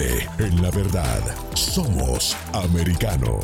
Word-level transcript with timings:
En 0.00 0.62
la 0.62 0.70
verdad. 0.70 1.20
Somos 1.54 2.34
americano. 2.54 3.38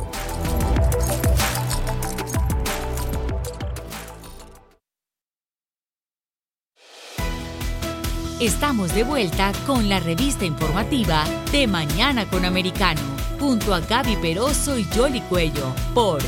Estamos 8.40 8.94
de 8.94 9.04
vuelta 9.04 9.52
con 9.66 9.90
la 9.90 10.00
revista 10.00 10.46
informativa 10.46 11.24
de 11.52 11.66
Mañana 11.66 12.26
con 12.30 12.46
Americano, 12.46 13.00
junto 13.38 13.74
a 13.74 13.80
Gaby 13.80 14.16
Peroso 14.16 14.78
y 14.78 14.84
Jolly 14.84 15.20
Cuello, 15.22 15.74
por 15.94 16.20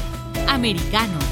Americano. 0.47 1.28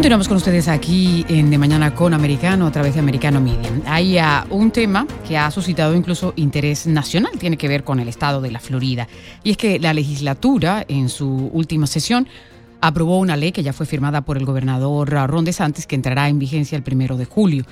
Continuamos 0.00 0.28
con 0.28 0.38
ustedes 0.38 0.66
aquí 0.66 1.26
en 1.28 1.50
De 1.50 1.58
Mañana 1.58 1.94
con 1.94 2.14
Americano 2.14 2.66
a 2.66 2.72
través 2.72 2.94
de 2.94 3.00
Americano 3.00 3.38
Media. 3.38 3.70
Hay 3.84 4.18
uh, 4.18 4.46
un 4.48 4.70
tema 4.70 5.06
que 5.28 5.36
ha 5.36 5.50
suscitado 5.50 5.94
incluso 5.94 6.32
interés 6.36 6.86
nacional, 6.86 7.32
tiene 7.38 7.58
que 7.58 7.68
ver 7.68 7.84
con 7.84 8.00
el 8.00 8.08
estado 8.08 8.40
de 8.40 8.50
la 8.50 8.60
Florida. 8.60 9.08
Y 9.44 9.50
es 9.50 9.56
que 9.58 9.78
la 9.78 9.92
legislatura 9.92 10.86
en 10.88 11.10
su 11.10 11.50
última 11.52 11.86
sesión 11.86 12.26
aprobó 12.80 13.18
una 13.18 13.36
ley 13.36 13.52
que 13.52 13.62
ya 13.62 13.74
fue 13.74 13.84
firmada 13.84 14.22
por 14.22 14.38
el 14.38 14.46
gobernador 14.46 15.10
Ron 15.10 15.44
DeSantis 15.44 15.86
que 15.86 15.96
entrará 15.96 16.30
en 16.30 16.38
vigencia 16.38 16.76
el 16.76 16.82
primero 16.82 17.18
de 17.18 17.26
julio. 17.26 17.66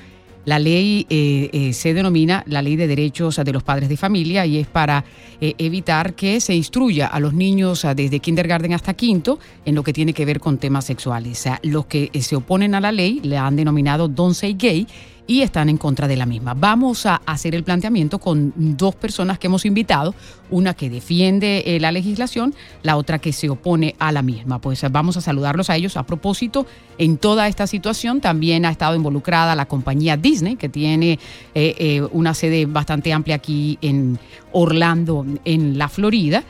La 0.48 0.58
ley 0.58 1.06
eh, 1.10 1.50
eh, 1.52 1.74
se 1.74 1.92
denomina 1.92 2.42
la 2.46 2.62
Ley 2.62 2.74
de 2.76 2.86
Derechos 2.86 3.36
de 3.36 3.52
los 3.52 3.62
Padres 3.62 3.90
de 3.90 3.98
Familia 3.98 4.46
y 4.46 4.56
es 4.56 4.66
para 4.66 5.04
eh, 5.42 5.52
evitar 5.58 6.14
que 6.14 6.40
se 6.40 6.54
instruya 6.54 7.06
a 7.06 7.20
los 7.20 7.34
niños 7.34 7.86
desde 7.94 8.18
kindergarten 8.18 8.72
hasta 8.72 8.94
quinto 8.94 9.38
en 9.66 9.74
lo 9.74 9.82
que 9.82 9.92
tiene 9.92 10.14
que 10.14 10.24
ver 10.24 10.40
con 10.40 10.56
temas 10.56 10.86
sexuales. 10.86 11.44
los 11.64 11.84
que 11.84 12.10
se 12.18 12.34
oponen 12.34 12.74
a 12.74 12.80
la 12.80 12.92
ley 12.92 13.20
le 13.22 13.36
han 13.36 13.56
denominado 13.56 14.08
Don't 14.08 14.34
Say 14.34 14.54
Gay 14.54 14.86
y 15.28 15.42
están 15.42 15.68
en 15.68 15.76
contra 15.76 16.08
de 16.08 16.16
la 16.16 16.26
misma. 16.26 16.54
Vamos 16.54 17.06
a 17.06 17.20
hacer 17.26 17.54
el 17.54 17.62
planteamiento 17.62 18.18
con 18.18 18.52
dos 18.56 18.96
personas 18.96 19.38
que 19.38 19.46
hemos 19.46 19.66
invitado, 19.66 20.14
una 20.50 20.72
que 20.72 20.88
defiende 20.88 21.62
eh, 21.66 21.78
la 21.78 21.92
legislación, 21.92 22.54
la 22.82 22.96
otra 22.96 23.18
que 23.18 23.34
se 23.34 23.50
opone 23.50 23.94
a 23.98 24.10
la 24.10 24.22
misma. 24.22 24.58
Pues 24.58 24.82
vamos 24.90 25.18
a 25.18 25.20
saludarlos 25.20 25.68
a 25.68 25.76
ellos. 25.76 25.98
A 25.98 26.06
propósito, 26.06 26.66
en 26.96 27.18
toda 27.18 27.46
esta 27.46 27.66
situación 27.66 28.22
también 28.22 28.64
ha 28.64 28.70
estado 28.70 28.96
involucrada 28.96 29.54
la 29.54 29.66
compañía 29.66 30.16
Disney, 30.16 30.56
que 30.56 30.70
tiene 30.70 31.18
eh, 31.54 31.74
eh, 31.78 32.02
una 32.10 32.32
sede 32.32 32.64
bastante 32.64 33.12
amplia 33.12 33.36
aquí 33.36 33.78
en 33.82 34.18
Orlando, 34.52 35.26
en 35.44 35.76
la 35.76 35.90
Florida 35.90 36.42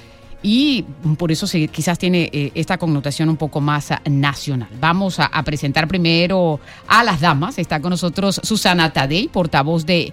y 0.43 0.85
por 1.19 1.33
eso 1.33 1.47
quizás 1.73 1.99
tiene 1.99 2.31
eh, 2.33 2.53
esta 2.55 2.79
connotación 2.79 3.29
un 3.29 3.37
poco 3.37 3.61
más 3.61 3.91
ah, 3.91 4.01
nacional. 4.09 4.69
Vamos 4.81 5.19
a, 5.19 5.29
presentar 5.43 5.89
primero 5.89 6.61
a 6.87 7.03
las 7.03 7.21
damas. 7.21 7.59
Está 7.59 7.81
con 7.81 7.91
nosotros 7.91 8.41
Susana 8.45 8.93
Tadei, 8.93 9.29
portavoz 9.29 9.85
de 9.85 10.13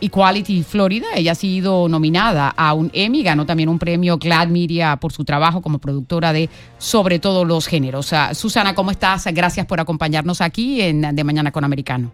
Equality 0.00 0.62
Florida. 0.64 1.06
Ella 1.16 1.32
ha 1.32 1.36
sido 1.36 1.88
nominada 1.88 2.52
a 2.54 2.74
un 2.74 2.90
Emmy, 2.92 3.22
ganó 3.22 3.46
también 3.46 3.70
un 3.70 3.78
premio 3.78 4.18
Glad 4.18 4.48
Media 4.48 4.96
por 4.96 5.12
su 5.12 5.24
trabajo 5.24 5.62
como 5.62 5.78
productora 5.78 6.32
de 6.32 6.50
Sobre 6.76 7.18
todos 7.18 7.46
los 7.46 7.66
géneros. 7.66 8.12
Ah, 8.12 8.34
Susana, 8.34 8.74
¿cómo 8.74 8.90
estás? 8.90 9.26
Gracias 9.32 9.64
por 9.64 9.80
acompañarnos 9.80 10.42
aquí 10.42 10.82
en 10.82 11.14
De 11.14 11.24
Mañana 11.24 11.52
con 11.52 11.64
Americano. 11.64 12.12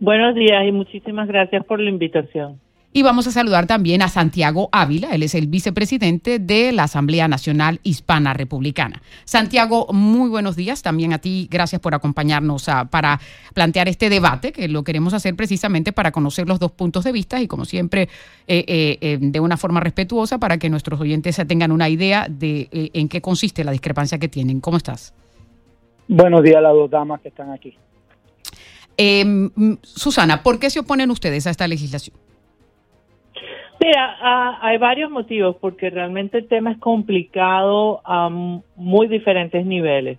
Buenos 0.00 0.34
días 0.34 0.66
y 0.66 0.72
muchísimas 0.72 1.28
gracias 1.28 1.64
por 1.64 1.78
la 1.78 1.88
invitación. 1.88 2.63
Y 2.96 3.02
vamos 3.02 3.26
a 3.26 3.32
saludar 3.32 3.66
también 3.66 4.02
a 4.02 4.08
Santiago 4.08 4.68
Ávila, 4.70 5.16
él 5.16 5.24
es 5.24 5.34
el 5.34 5.48
vicepresidente 5.48 6.38
de 6.38 6.70
la 6.70 6.84
Asamblea 6.84 7.26
Nacional 7.26 7.80
Hispana 7.82 8.34
Republicana. 8.34 9.02
Santiago, 9.24 9.88
muy 9.92 10.28
buenos 10.28 10.54
días 10.54 10.80
también 10.80 11.12
a 11.12 11.18
ti, 11.18 11.48
gracias 11.50 11.80
por 11.80 11.96
acompañarnos 11.96 12.68
ah, 12.68 12.84
para 12.84 13.18
plantear 13.52 13.88
este 13.88 14.08
debate, 14.10 14.52
que 14.52 14.68
lo 14.68 14.84
queremos 14.84 15.12
hacer 15.12 15.34
precisamente 15.34 15.92
para 15.92 16.12
conocer 16.12 16.46
los 16.46 16.60
dos 16.60 16.70
puntos 16.70 17.02
de 17.02 17.10
vista 17.10 17.42
y 17.42 17.48
como 17.48 17.64
siempre 17.64 18.02
eh, 18.46 18.64
eh, 18.68 18.98
eh, 19.00 19.18
de 19.20 19.40
una 19.40 19.56
forma 19.56 19.80
respetuosa 19.80 20.38
para 20.38 20.58
que 20.58 20.70
nuestros 20.70 21.00
oyentes 21.00 21.36
tengan 21.48 21.72
una 21.72 21.88
idea 21.88 22.28
de 22.30 22.68
en 22.70 23.08
qué 23.08 23.20
consiste 23.20 23.64
la 23.64 23.72
discrepancia 23.72 24.20
que 24.20 24.28
tienen. 24.28 24.60
¿Cómo 24.60 24.76
estás? 24.76 25.12
Buenos 26.06 26.44
días 26.44 26.58
a 26.58 26.60
las 26.60 26.72
dos 26.74 26.88
damas 26.88 27.20
que 27.20 27.26
están 27.26 27.50
aquí. 27.50 27.76
Em, 28.96 29.50
Susana, 29.82 30.44
¿por 30.44 30.60
qué 30.60 30.70
se 30.70 30.78
oponen 30.78 31.10
ustedes 31.10 31.48
a 31.48 31.50
esta 31.50 31.66
legislación? 31.66 32.23
Mira, 33.86 34.16
hay 34.62 34.78
varios 34.78 35.10
motivos 35.10 35.56
porque 35.60 35.90
realmente 35.90 36.38
el 36.38 36.48
tema 36.48 36.72
es 36.72 36.78
complicado 36.78 38.00
a 38.06 38.30
muy 38.30 39.08
diferentes 39.08 39.66
niveles. 39.66 40.18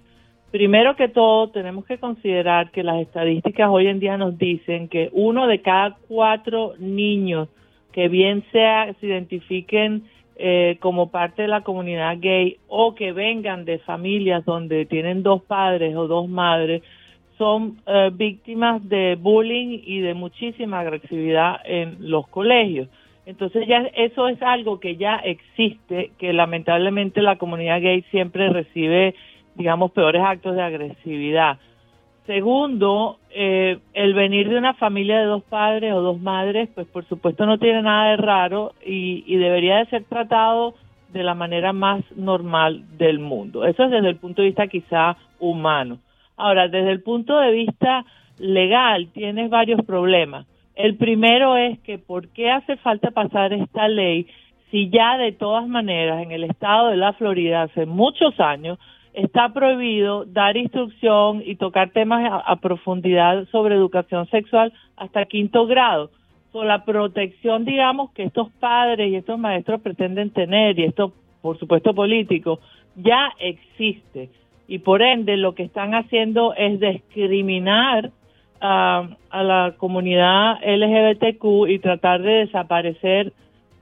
Primero 0.51 0.95
que 0.95 1.07
todo, 1.07 1.49
tenemos 1.49 1.83
que 1.85 1.97
considerar 1.97 2.69
que 2.69 2.83
las 2.83 3.01
estadísticas 3.01 3.67
hoy 3.71 3.87
en 3.87 3.99
día 3.99 4.17
nos 4.17 4.37
dicen 4.37 4.87
que 4.87 5.09
uno 5.13 5.47
de 5.47 5.63
cada 5.63 5.97
cuatro 6.07 6.75
niños 6.77 7.49
que 7.91 8.07
bien 8.07 8.43
sea 8.51 8.93
se 8.99 9.07
identifiquen 9.07 10.03
eh, 10.35 10.77
como 10.79 11.09
parte 11.09 11.41
de 11.41 11.47
la 11.47 11.61
comunidad 11.61 12.17
gay 12.19 12.57
o 12.67 12.93
que 12.93 13.13
vengan 13.13 13.65
de 13.65 13.79
familias 13.79 14.45
donde 14.45 14.85
tienen 14.85 15.23
dos 15.23 15.41
padres 15.41 15.95
o 15.95 16.07
dos 16.07 16.29
madres, 16.29 16.83
son 17.39 17.81
eh, 17.87 18.11
víctimas 18.13 18.87
de 18.87 19.17
bullying 19.19 19.79
y 19.83 20.01
de 20.01 20.13
muchísima 20.13 20.81
agresividad 20.81 21.61
en 21.65 21.97
los 21.99 22.27
colegios. 22.27 22.89
Entonces 23.25 23.67
ya 23.67 23.79
eso 23.95 24.27
es 24.27 24.41
algo 24.41 24.79
que 24.79 24.97
ya 24.97 25.15
existe, 25.17 26.11
que 26.19 26.31
lamentablemente 26.31 27.21
la 27.21 27.37
comunidad 27.37 27.81
gay 27.81 28.03
siempre 28.11 28.49
recibe, 28.49 29.15
digamos, 29.55 29.91
peores 29.91 30.21
actos 30.23 30.55
de 30.55 30.61
agresividad. 30.61 31.57
Segundo, 32.27 33.17
eh, 33.31 33.79
el 33.93 34.13
venir 34.13 34.49
de 34.49 34.57
una 34.57 34.73
familia 34.73 35.19
de 35.19 35.25
dos 35.25 35.43
padres 35.43 35.93
o 35.93 36.01
dos 36.01 36.19
madres, 36.19 36.69
pues 36.73 36.87
por 36.87 37.05
supuesto 37.05 37.45
no 37.45 37.57
tiene 37.57 37.81
nada 37.81 38.11
de 38.11 38.17
raro 38.17 38.73
y, 38.83 39.23
y 39.27 39.37
debería 39.37 39.77
de 39.77 39.85
ser 39.87 40.03
tratado 40.05 40.75
de 41.11 41.23
la 41.23 41.33
manera 41.33 41.71
más 41.71 42.03
normal 42.15 42.83
del 42.97 43.19
mundo. 43.19 43.65
Eso 43.65 43.83
es 43.83 43.91
desde 43.91 44.09
el 44.09 44.17
punto 44.17 44.41
de 44.41 44.49
vista 44.49 44.67
quizá 44.67 45.17
humano. 45.39 45.99
Ahora, 46.35 46.67
desde 46.67 46.91
el 46.91 47.01
punto 47.01 47.39
de 47.39 47.51
vista 47.51 48.05
legal, 48.37 49.07
tienes 49.13 49.49
varios 49.49 49.81
problemas 49.85 50.45
el 50.75 50.97
primero 50.97 51.57
es 51.57 51.79
que 51.79 51.97
por 51.97 52.29
qué 52.29 52.51
hace 52.51 52.77
falta 52.77 53.11
pasar 53.11 53.53
esta 53.53 53.87
ley 53.87 54.27
si 54.71 54.89
ya 54.89 55.17
de 55.17 55.31
todas 55.31 55.67
maneras 55.67 56.21
en 56.21 56.31
el 56.31 56.43
estado 56.43 56.89
de 56.89 56.97
la 56.97 57.13
Florida 57.13 57.63
hace 57.63 57.85
muchos 57.85 58.39
años 58.39 58.77
está 59.13 59.53
prohibido 59.53 60.25
dar 60.25 60.57
instrucción 60.57 61.41
y 61.45 61.55
tocar 61.55 61.91
temas 61.91 62.43
a, 62.45 62.55
profundidad 62.57 63.47
sobre 63.49 63.75
educación 63.75 64.27
sexual 64.29 64.73
hasta 64.97 65.25
quinto 65.25 65.65
grado. 65.67 66.11
So, 66.51 66.63
la 66.63 66.83
protección, 66.83 67.63
digamos, 67.63 68.11
que 68.11 68.23
estos 68.23 68.49
padres 68.59 69.09
y 69.09 69.15
estos 69.15 69.39
maestros 69.39 69.81
pretenden 69.81 70.31
tener, 70.31 70.77
y 70.77 70.83
esto, 70.83 71.13
por 71.41 71.57
supuesto, 71.57 71.93
político, 71.93 72.59
ya 72.95 73.31
existe. 73.39 74.29
Y 74.67 74.79
por 74.79 75.01
ende, 75.01 75.37
lo 75.37 75.55
que 75.55 75.63
están 75.63 75.93
haciendo 75.95 76.53
es 76.53 76.79
discriminar 76.79 78.11
a, 78.61 79.07
la 79.31 79.75
comunidad 79.77 80.59
LGBTQ 80.63 81.69
y 81.69 81.79
tratar 81.79 82.21
de 82.21 82.45
desaparecer 82.45 83.33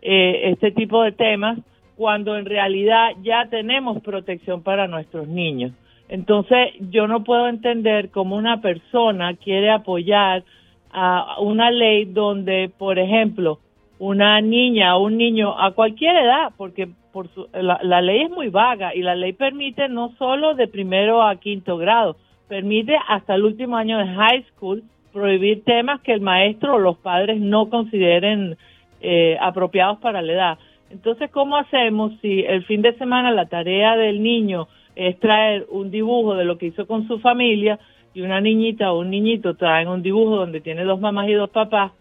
eh, 0.01 0.51
este 0.51 0.71
tipo 0.71 1.03
de 1.03 1.11
temas 1.11 1.59
cuando 1.95 2.37
en 2.37 2.45
realidad 2.45 3.11
ya 3.21 3.47
tenemos 3.49 4.01
protección 4.01 4.63
para 4.63 4.87
nuestros 4.87 5.27
niños. 5.27 5.73
Entonces, 6.09 6.73
yo 6.91 7.07
no 7.07 7.23
puedo 7.23 7.47
entender 7.47 8.09
cómo 8.09 8.35
una 8.35 8.61
persona 8.61 9.35
quiere 9.35 9.71
apoyar 9.71 10.43
a 10.91 11.39
una 11.39 11.71
ley 11.71 12.05
donde, 12.05 12.69
por 12.77 12.99
ejemplo, 12.99 13.59
una 13.99 14.41
niña 14.41 14.95
o 14.95 15.03
un 15.03 15.17
niño 15.17 15.59
a 15.59 15.71
cualquier 15.71 16.15
edad, 16.17 16.51
porque 16.57 16.89
por 17.11 17.29
la, 17.53 17.79
la, 17.83 18.01
ley 18.01 18.23
es 18.23 18.29
muy 18.29 18.49
vaga 18.49 18.93
y 18.93 19.01
la 19.01 19.15
ley 19.15 19.33
permite 19.33 19.87
no 19.87 20.13
solo 20.17 20.55
de 20.55 20.67
primero 20.67 21.23
a 21.23 21.35
quinto 21.37 21.77
grado, 21.77 22.17
permite 22.53 22.95
hasta 23.07 23.33
el 23.33 23.45
último 23.45 23.77
año 23.77 23.97
de 23.97 24.05
high 24.05 24.45
school 24.51 24.83
prohibir 25.11 25.63
temas 25.63 26.01
que 26.01 26.13
el 26.13 26.21
maestro 26.21 26.75
o 26.75 26.77
los 26.77 26.97
padres 26.97 27.41
no 27.41 27.67
consideren 27.67 28.57
eh, 29.01 29.35
apropiados 29.41 29.97
para 29.97 30.21
la 30.21 30.33
edad. 30.33 30.57
Entonces, 30.91 31.31
¿cómo 31.31 31.57
hacemos 31.57 32.11
si 32.21 32.41
el 32.41 32.63
fin 32.65 32.83
de 32.83 32.93
semana 32.93 33.31
la 33.31 33.47
tarea 33.47 33.97
del 33.97 34.21
niño 34.21 34.67
es 34.95 35.19
traer 35.19 35.65
un 35.71 35.89
dibujo 35.89 36.35
de 36.35 36.45
lo 36.45 36.59
que 36.59 36.67
hizo 36.67 36.85
con 36.85 37.07
su 37.07 37.17
familia 37.21 37.79
y 38.13 38.21
una 38.21 38.39
niñita 38.39 38.91
o 38.91 38.99
un 38.99 39.09
niñito 39.09 39.55
traen 39.55 39.87
un 39.87 40.03
dibujo 40.03 40.35
donde 40.35 40.61
tiene 40.61 40.83
dos 40.83 41.01
mamás 41.01 41.27
y 41.29 41.33
dos 41.33 41.49
papás 41.49 41.91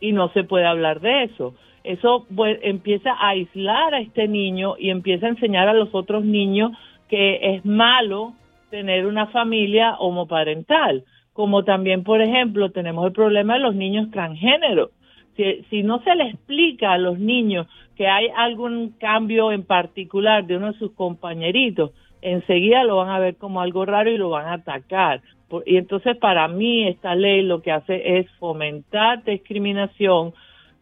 y 0.00 0.12
no 0.12 0.28
se 0.28 0.44
puede 0.44 0.66
hablar 0.66 1.00
de 1.00 1.24
eso? 1.24 1.54
Eso 1.82 2.26
pues, 2.32 2.60
empieza 2.62 3.10
a 3.10 3.30
aislar 3.30 3.92
a 3.92 3.98
este 3.98 4.28
niño 4.28 4.76
y 4.78 4.90
empieza 4.90 5.26
a 5.26 5.30
enseñar 5.30 5.66
a 5.66 5.74
los 5.74 5.92
otros 5.92 6.24
niños 6.24 6.70
que 7.08 7.56
es 7.56 7.64
malo 7.64 8.34
tener 8.70 9.06
una 9.06 9.26
familia 9.28 9.96
homoparental, 9.98 11.04
como 11.32 11.64
también, 11.64 12.02
por 12.02 12.20
ejemplo, 12.20 12.70
tenemos 12.70 13.06
el 13.06 13.12
problema 13.12 13.54
de 13.54 13.60
los 13.60 13.74
niños 13.74 14.10
transgéneros. 14.10 14.90
Si, 15.36 15.62
si 15.68 15.82
no 15.82 16.02
se 16.02 16.14
le 16.14 16.28
explica 16.28 16.92
a 16.92 16.98
los 16.98 17.18
niños 17.18 17.66
que 17.94 18.06
hay 18.08 18.28
algún 18.36 18.94
cambio 18.98 19.52
en 19.52 19.62
particular 19.62 20.46
de 20.46 20.56
uno 20.56 20.72
de 20.72 20.78
sus 20.78 20.92
compañeritos, 20.92 21.92
enseguida 22.22 22.84
lo 22.84 22.96
van 22.96 23.10
a 23.10 23.18
ver 23.18 23.36
como 23.36 23.60
algo 23.60 23.84
raro 23.84 24.10
y 24.10 24.18
lo 24.18 24.30
van 24.30 24.46
a 24.46 24.54
atacar. 24.54 25.20
Y 25.64 25.76
entonces 25.76 26.16
para 26.16 26.48
mí 26.48 26.88
esta 26.88 27.14
ley 27.14 27.42
lo 27.42 27.62
que 27.62 27.70
hace 27.70 28.18
es 28.18 28.30
fomentar 28.38 29.22
discriminación, 29.24 30.34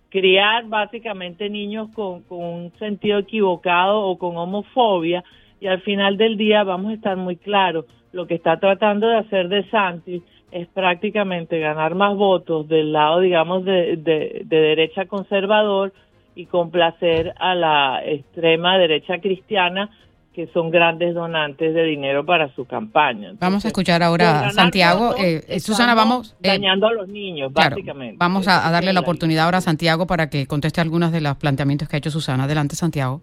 criar 0.08 0.66
básicamente 0.66 1.50
niños 1.50 1.90
con, 1.94 2.22
con 2.22 2.44
un 2.44 2.72
sentido 2.78 3.18
equivocado 3.18 4.02
o 4.02 4.16
con 4.18 4.36
homofobia 4.36 5.22
y 5.60 5.66
al 5.66 5.80
final 5.82 6.16
del 6.16 6.36
día 6.36 6.64
vamos 6.64 6.92
a 6.92 6.94
estar 6.94 7.16
muy 7.16 7.36
claros, 7.36 7.86
lo 8.12 8.26
que 8.26 8.34
está 8.34 8.58
tratando 8.58 9.08
de 9.08 9.16
hacer 9.16 9.48
De 9.48 9.68
Santis 9.70 10.22
es 10.52 10.68
prácticamente 10.68 11.58
ganar 11.58 11.96
más 11.96 12.14
votos 12.14 12.68
del 12.68 12.92
lado, 12.92 13.20
digamos, 13.20 13.64
de, 13.64 13.96
de, 13.96 14.44
derecha 14.46 15.06
conservador 15.06 15.92
y 16.36 16.46
complacer 16.46 17.34
a 17.38 17.56
la 17.56 18.02
extrema 18.04 18.78
derecha 18.78 19.18
cristiana 19.18 19.90
que 20.32 20.48
son 20.48 20.70
grandes 20.70 21.14
donantes 21.14 21.74
de 21.74 21.84
dinero 21.84 22.24
para 22.26 22.52
su 22.54 22.64
campaña. 22.66 23.32
vamos 23.38 23.64
a 23.64 23.68
escuchar 23.68 24.02
ahora 24.02 24.46
a 24.46 24.50
Santiago. 24.50 25.14
Eh, 25.16 25.60
Susana, 25.60 25.94
vamos... 25.94 26.36
Eh, 26.42 26.48
dañando 26.48 26.88
a 26.88 26.92
los 26.92 27.08
niños, 27.08 27.52
básicamente. 27.52 28.16
Vamos 28.18 28.48
a, 28.48 28.70
darle 28.70 28.92
la 28.92 29.00
oportunidad 29.00 29.44
ahora 29.44 29.58
a 29.58 29.60
Santiago 29.60 30.06
para 30.06 30.30
que 30.30 30.46
conteste 30.46 30.80
algunos 30.80 31.12
de 31.12 31.20
los 31.20 31.36
planteamientos 31.36 31.88
que 31.88 31.96
ha 31.96 31.98
hecho 31.98 32.10
Susana. 32.10 32.44
Adelante, 32.44 32.74
Santiago. 32.74 33.22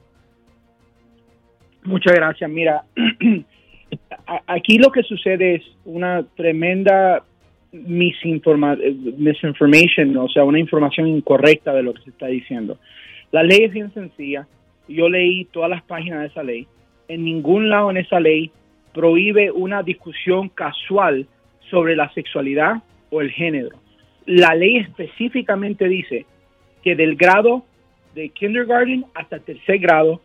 Muchas 1.84 2.14
gracias. 2.14 2.50
Mira, 2.50 2.84
aquí 4.48 4.78
lo 4.78 4.92
que 4.92 5.04
sucede 5.04 5.56
es 5.56 5.64
una 5.86 6.24
tremenda 6.36 7.24
misinformation, 7.72 10.18
o 10.18 10.28
sea, 10.28 10.44
una 10.44 10.60
información 10.60 11.08
incorrecta 11.08 11.74
de 11.74 11.84
lo 11.84 11.94
que 11.94 12.02
se 12.04 12.10
está 12.10 12.28
diciendo. 12.28 12.78
La 13.32 13.44
ley 13.44 13.64
es 13.64 13.72
bien 13.72 13.94
sencilla. 13.94 14.46
Yo 14.88 15.10
leí 15.10 15.46
todas 15.46 15.70
las 15.70 15.84
páginas 15.84 16.22
de 16.22 16.28
esa 16.28 16.44
ley. 16.44 16.68
En 17.08 17.24
ningún 17.24 17.70
lado 17.70 17.92
en 17.92 17.98
esa 17.98 18.20
ley 18.20 18.52
prohíbe 18.94 19.52
una 19.52 19.84
discusión 19.84 20.50
casual 20.50 21.28
sobre 21.70 21.96
la 21.96 22.12
sexualidad 22.14 22.84
o 23.10 23.22
el 23.22 23.32
género. 23.32 23.70
La 24.26 24.54
ley 24.54 24.78
específicamente 24.78 25.88
dice 25.88 26.26
que 26.84 26.96
del 26.96 27.16
grado 27.16 27.64
de 28.16 28.30
kindergarten 28.30 29.06
hasta 29.14 29.40
tercer 29.40 29.80
grado 29.80 30.22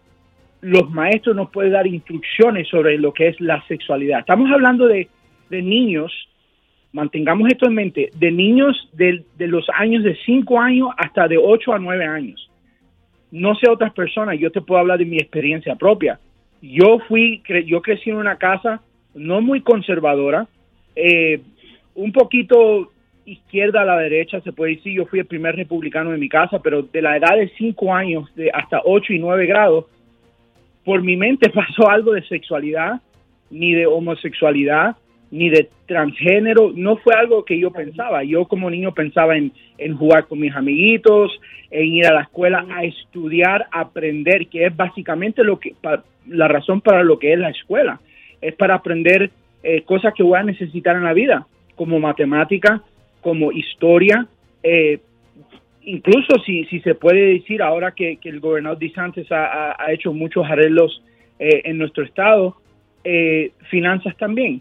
los 0.61 0.91
maestros 0.91 1.37
nos 1.37 1.51
pueden 1.51 1.73
dar 1.73 1.87
instrucciones 1.87 2.69
sobre 2.69 2.99
lo 2.99 3.13
que 3.13 3.29
es 3.29 3.41
la 3.41 3.63
sexualidad. 3.67 4.21
Estamos 4.21 4.51
hablando 4.51 4.87
de, 4.87 5.09
niños, 5.51 6.13
mantengamos 6.93 7.49
esto 7.51 7.67
en 7.67 7.75
mente, 7.75 8.11
de 8.15 8.31
niños 8.31 8.89
de, 8.93 9.25
los 9.39 9.67
años 9.75 10.03
de 10.03 10.17
5 10.25 10.61
años 10.61 10.89
hasta 10.97 11.29
de 11.29 11.39
8 11.39 11.73
a 11.73 11.79
9 11.79 12.05
años. 12.05 12.51
No 13.31 13.55
sé 13.55 13.69
otras 13.69 13.93
personas, 13.93 14.39
yo 14.39 14.51
te 14.51 14.61
puedo 14.61 14.81
hablar 14.81 14.99
de 14.99 15.05
mi 15.05 15.17
experiencia 15.17 15.77
propia. 15.77 16.19
Yo 16.63 16.99
fui, 17.07 17.43
yo 17.67 17.83
crecí 17.83 18.11
en 18.11 18.17
una 18.17 18.37
casa 18.37 18.81
no 19.15 19.41
muy 19.41 19.61
conservadora, 19.61 20.47
eh, 20.95 21.41
un 21.95 22.13
poquito 22.13 22.93
izquierda 23.25 23.83
a 23.83 23.85
la 23.85 23.99
derecha, 23.99 24.41
se 24.41 24.53
puede 24.53 24.77
decir, 24.77 24.95
yo 24.95 25.07
fui 25.07 25.19
el 25.19 25.27
primer 25.27 25.57
republicano 25.57 26.13
de 26.13 26.19
mi 26.19 26.29
casa, 26.29 26.61
pero 26.61 26.83
de 26.83 27.03
la 27.03 27.17
edad 27.17 27.37
de 27.37 27.51
5 27.59 27.95
años 27.95 28.35
de 28.37 28.51
hasta 28.51 28.81
8 28.85 29.13
y 29.13 29.19
9 29.19 29.47
grados, 29.47 29.87
por 30.87 31.03
mi 31.03 31.17
mente 31.17 31.51
pasó 31.55 31.91
algo 31.91 32.13
de 32.13 32.23
sexualidad, 32.23 33.03
ni 33.51 33.75
de 33.75 33.87
homosexualidad, 33.87 34.97
ni 35.31 35.51
de 35.51 35.69
transgénero, 35.87 36.73
no 36.75 36.97
fue 36.97 37.15
algo 37.15 37.45
que 37.45 37.59
yo 37.59 37.71
pensaba. 37.73 38.23
Yo 38.23 38.47
como 38.47 38.71
niño 38.71 38.95
pensaba 38.95 39.37
en, 39.37 39.53
jugar 39.97 40.27
con 40.29 40.39
mis 40.39 40.55
amiguitos, 40.55 41.39
en 41.71 41.93
ir 41.93 42.07
a 42.07 42.15
la 42.15 42.23
escuela 42.23 42.65
a 42.71 42.85
estudiar, 42.85 43.67
aprender, 43.73 44.47
que 44.47 44.67
es 44.67 44.75
básicamente 44.75 45.43
lo 45.43 45.59
que 45.59 45.75
la 46.29 46.49
razón 46.49 46.81
para 46.81 47.03
lo 47.03 47.19
que 47.19 47.33
es 47.33 47.39
la 47.39 47.51
escuela. 47.51 48.01
Es 48.41 48.55
para 48.55 48.77
aprender 48.77 49.31
eh, 49.65 49.83
cosas 49.83 50.15
que 50.15 50.23
voy 50.23 50.39
a 50.39 50.45
necesitar 50.45 50.95
en 50.95 51.05
la 51.05 51.13
vida, 51.13 51.47
como 51.75 51.99
matemática, 51.99 52.83
como 53.21 53.51
historia, 53.51 54.27
eh, 54.63 55.01
incluso 55.87 56.39
si, 56.45 56.65
si 56.67 56.81
se 56.81 56.95
puede 56.95 57.35
decir 57.35 57.63
ahora 57.63 57.93
que, 57.93 58.19
el 58.23 58.41
gobernador 58.41 58.79
DeSantis 58.79 59.31
ha, 59.33 59.75
ha, 59.79 59.93
hecho 59.93 60.13
muchos 60.13 60.45
arreglos 60.45 61.03
eh, 61.39 61.63
en 61.65 61.79
nuestro 61.79 62.05
estado, 62.05 62.57
eh, 63.05 63.53
finanzas 63.71 64.17
también. 64.17 64.61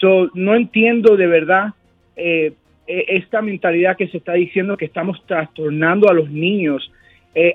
So, 0.00 0.30
no 0.34 0.54
entiendo 0.54 1.16
de 1.16 1.26
verdad 1.26 1.74
eh, 2.16 2.52
e, 2.86 3.04
esta 3.08 3.42
mentalidad 3.42 3.96
que 3.96 4.08
se 4.08 4.18
está 4.18 4.34
diciendo 4.34 4.76
que 4.76 4.84
estamos 4.84 5.24
trastornando 5.26 6.08
a 6.08 6.14
los 6.14 6.30
niños. 6.30 6.90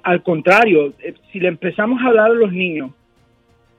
al 0.04 0.22
contrario, 0.24 0.94
si 1.32 1.40
le 1.40 1.50
empezamos 1.50 2.02
a 2.02 2.08
hablar 2.08 2.32
a 2.32 2.34
los 2.34 2.52
niños 2.52 2.92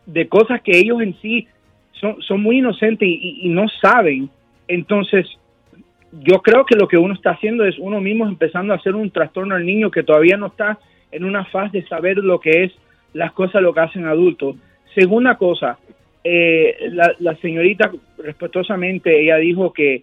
de 0.05 0.29
cosas 0.29 0.61
que 0.61 0.77
ellos 0.77 1.01
en 1.01 1.15
sí 1.21 1.47
son, 1.93 2.21
son 2.21 2.43
muy 2.43 2.59
inocentes 2.59 3.09
y 3.09 3.49
no 3.49 3.67
saben, 3.81 4.29
entonces 4.69 5.27
yo 6.23 6.41
creo 6.43 6.65
que 6.65 6.77
lo 6.77 6.89
que 6.89 6.97
uno 6.97 7.15
está 7.15 7.31
haciendo 7.31 7.65
es 7.65 7.79
uno 7.79 8.01
mismo 8.01 8.27
empezando 8.27 8.73
a 8.73 8.77
hacer 8.77 8.95
un 8.95 9.11
trastorno 9.11 9.55
al 9.55 9.67
niño 9.67 9.91
que 9.91 10.03
todavía 10.03 10.37
no 10.37 10.47
está 10.47 10.79
en 11.11 11.25
una 11.25 11.45
fase 11.47 11.81
de 11.81 11.89
saber 11.89 12.19
lo 12.19 12.41
que 12.41 12.65
es 12.65 12.73
las 13.13 13.33
cosas 13.33 13.63
lo 13.63 13.73
que 13.73 13.81
hacen 13.81 14.07
adultos. 14.07 14.57
Segunda 14.95 15.37
cosa, 15.37 15.79
eh, 16.23 16.91
la, 16.91 17.37
señorita 17.37 17.91
respetuosamente, 18.19 19.21
ella 19.21 19.37
dijo 19.37 19.73
que 19.73 20.03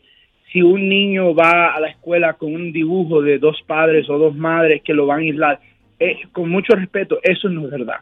si 0.51 0.61
un 0.61 0.87
niño 0.87 1.33
va 1.35 1.73
a 1.73 1.79
la 1.79 1.89
escuela 1.89 2.33
con 2.33 2.53
un 2.53 2.71
dibujo 2.71 3.21
de 3.21 3.39
dos 3.39 3.61
padres 3.67 4.09
o 4.09 4.17
dos 4.17 4.35
madres 4.35 4.81
que 4.83 4.93
lo 4.93 5.05
van 5.05 5.19
a 5.19 5.21
aislar, 5.23 5.59
eh, 5.99 6.19
con 6.31 6.49
mucho 6.49 6.75
respeto, 6.75 7.19
eso 7.23 7.49
no 7.49 7.65
es 7.65 7.71
verdad. 7.71 7.97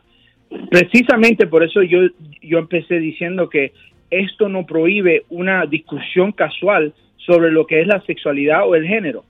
Precisamente 0.69 1.48
por 1.48 1.64
eso 1.64 1.81
yo, 1.81 2.00
yo 2.42 2.60
empecé 2.60 3.00
diciendo 3.00 3.50
que 3.50 3.72
esto 4.12 4.50
no 4.50 4.66
prohíbe 4.66 5.24
una 5.30 5.66
discusión 5.66 6.34
casual 6.34 6.94
sobre 7.18 7.52
lo 7.52 7.66
que 7.66 7.81
es 7.81 7.88
la 7.88 8.02
sexualidad 8.02 8.68
o 8.68 8.75
el 8.75 8.86
género. 8.86 9.24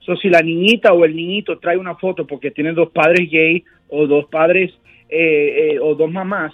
So, 0.00 0.16
si 0.16 0.28
la 0.28 0.40
niñita 0.40 0.92
o 0.92 1.04
el 1.04 1.14
niñito 1.14 1.58
trae 1.58 1.78
una 1.78 1.94
foto 1.94 2.26
porque 2.26 2.50
tiene 2.50 2.72
dos 2.72 2.90
padres 2.90 3.30
gay 3.30 3.64
o 3.88 4.06
dos 4.06 4.26
padres 4.26 4.72
eh, 5.08 5.72
eh, 5.72 5.78
o 5.80 5.94
dos 5.94 6.10
mamás, 6.10 6.52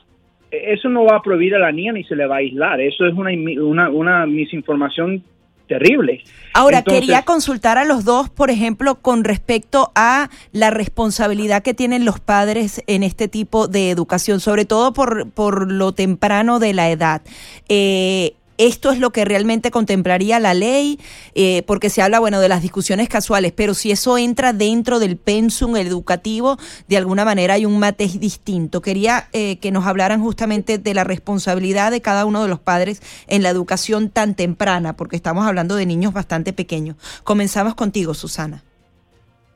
eso 0.50 0.88
no 0.88 1.05
va 1.05 1.17
a 1.17 1.22
prohibir 1.22 1.55
a 1.55 1.58
la 1.58 1.72
niña 1.72 1.93
ni 1.93 2.05
se 2.05 2.17
le 2.17 2.26
va 2.26 2.37
a 2.37 2.38
aislar. 2.38 2.81
Eso 2.81 3.06
es 3.06 3.14
una, 3.14 3.31
una, 3.62 3.90
una 3.90 4.26
misinformación 4.26 5.23
terrible. 5.70 6.25
Ahora, 6.52 6.82
quería 6.82 7.22
consultar 7.22 7.78
a 7.78 7.84
los 7.84 8.05
dos, 8.05 8.28
por 8.28 8.50
ejemplo, 8.50 8.96
con 8.96 9.22
respecto 9.22 9.93
a 9.94 10.28
la 10.50 10.70
responsabilidad 10.70 11.62
que 11.62 11.75
tienen 11.75 12.05
los 12.05 12.19
padres 12.19 12.82
en 12.88 13.05
este 13.05 13.28
tipo 13.28 13.69
de 13.69 13.90
educación, 13.90 14.40
sobre 14.40 14.64
todo 14.64 14.93
por, 14.93 15.31
por 15.31 15.70
lo 15.70 15.93
temprano 15.93 16.58
de 16.58 16.75
la 16.75 16.90
edad. 16.90 17.22
Eh, 17.69 18.34
esto 18.60 18.92
es 18.92 19.00
lo 19.00 19.08
que 19.08 19.24
realmente 19.24 19.70
contemplaría 19.70 20.38
la 20.38 20.52
ley, 20.52 20.98
eh, 21.34 21.62
porque 21.66 21.88
se 21.88 22.02
habla, 22.02 22.20
bueno, 22.20 22.40
de 22.40 22.48
las 22.50 22.60
discusiones 22.60 23.08
casuales, 23.08 23.52
pero 23.52 23.73
si 23.73 23.90
eso 23.90 24.18
entra 24.18 24.52
dentro 24.52 24.99
del 24.99 25.16
pensum 25.16 25.76
educativo, 25.76 26.58
de 26.87 26.99
alguna 26.99 27.25
manera 27.25 27.54
hay 27.54 27.64
un 27.64 27.78
matiz 27.78 28.20
distinto. 28.20 28.82
Quería 28.82 29.28
eh, 29.32 29.58
que 29.61 29.73
nos 29.73 29.87
hablaran 29.87 30.20
justamente 30.20 30.76
de 30.76 30.92
la 30.92 31.04
responsabilidad 31.04 31.90
de 31.90 32.02
cada 32.02 32.26
uno 32.26 32.42
de 32.42 32.50
los 32.50 32.61
padres 32.61 33.00
en 33.28 33.42
la 33.42 33.49
educación 33.49 34.11
tan 34.11 34.37
temprana, 34.37 34.94
porque 34.94 35.16
estamos 35.16 35.46
hablando 35.46 35.75
de 35.75 35.87
niños 35.87 36.12
bastante 36.12 36.52
pequeños. 36.52 36.96
Comenzamos 37.25 37.75
contigo, 37.75 38.12
Susana. 38.12 38.62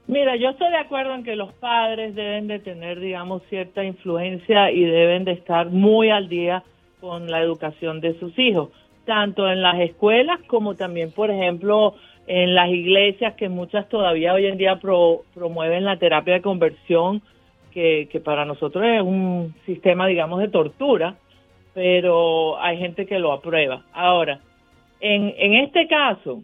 Mira, 0.07 0.37
yo 0.37 0.49
estoy 0.49 0.71
de 0.71 0.79
acuerdo 0.79 1.15
en 1.15 1.25
que 1.25 1.37
los 1.37 1.53
padres 1.53 2.15
deben 2.15 2.47
de 2.47 2.59
tener, 2.59 3.01
digamos, 3.01 3.43
cierta 3.51 3.85
influencia 3.85 4.71
y 4.71 4.83
deben 4.83 5.27
de 5.27 5.33
estar 5.33 5.69
muy 5.69 6.09
al 6.09 6.31
día 6.31 6.63
con 7.03 7.31
la 7.31 7.43
educación 7.43 8.01
de 8.01 8.19
sus 8.19 8.39
hijos 8.39 8.71
tanto 9.05 9.49
en 9.49 9.63
las 9.63 9.79
escuelas 9.81 10.41
como 10.47 10.75
también, 10.75 11.13
por 11.13 11.31
ejemplo, 11.31 11.95
en 12.27 12.55
las 12.55 12.71
iglesias, 12.71 13.35
que 13.35 13.49
muchas 13.49 13.89
todavía 13.89 14.35
hoy 14.35 14.47
en 14.47 14.57
día 14.57 14.81
promueven 14.81 15.85
la 15.85 15.99
terapia 15.99 16.35
de 16.35 16.43
conversión, 16.43 17.23
que, 17.73 18.09
que 18.11 18.21
para 18.21 18.45
nosotros 18.45 18.85
es 18.85 19.03
un 19.03 19.55
sistema, 19.67 20.07
digamos, 20.07 20.41
de 20.41 20.49
tortura, 20.49 21.17
pero 21.75 22.61
hay 22.61 22.79
gente 22.79 23.05
que 23.05 23.19
lo 23.19 23.33
aprueba. 23.33 23.83
Ahora, 23.93 24.41
en, 25.01 25.35
en 25.37 25.55
este 25.55 25.87
caso, 25.89 26.43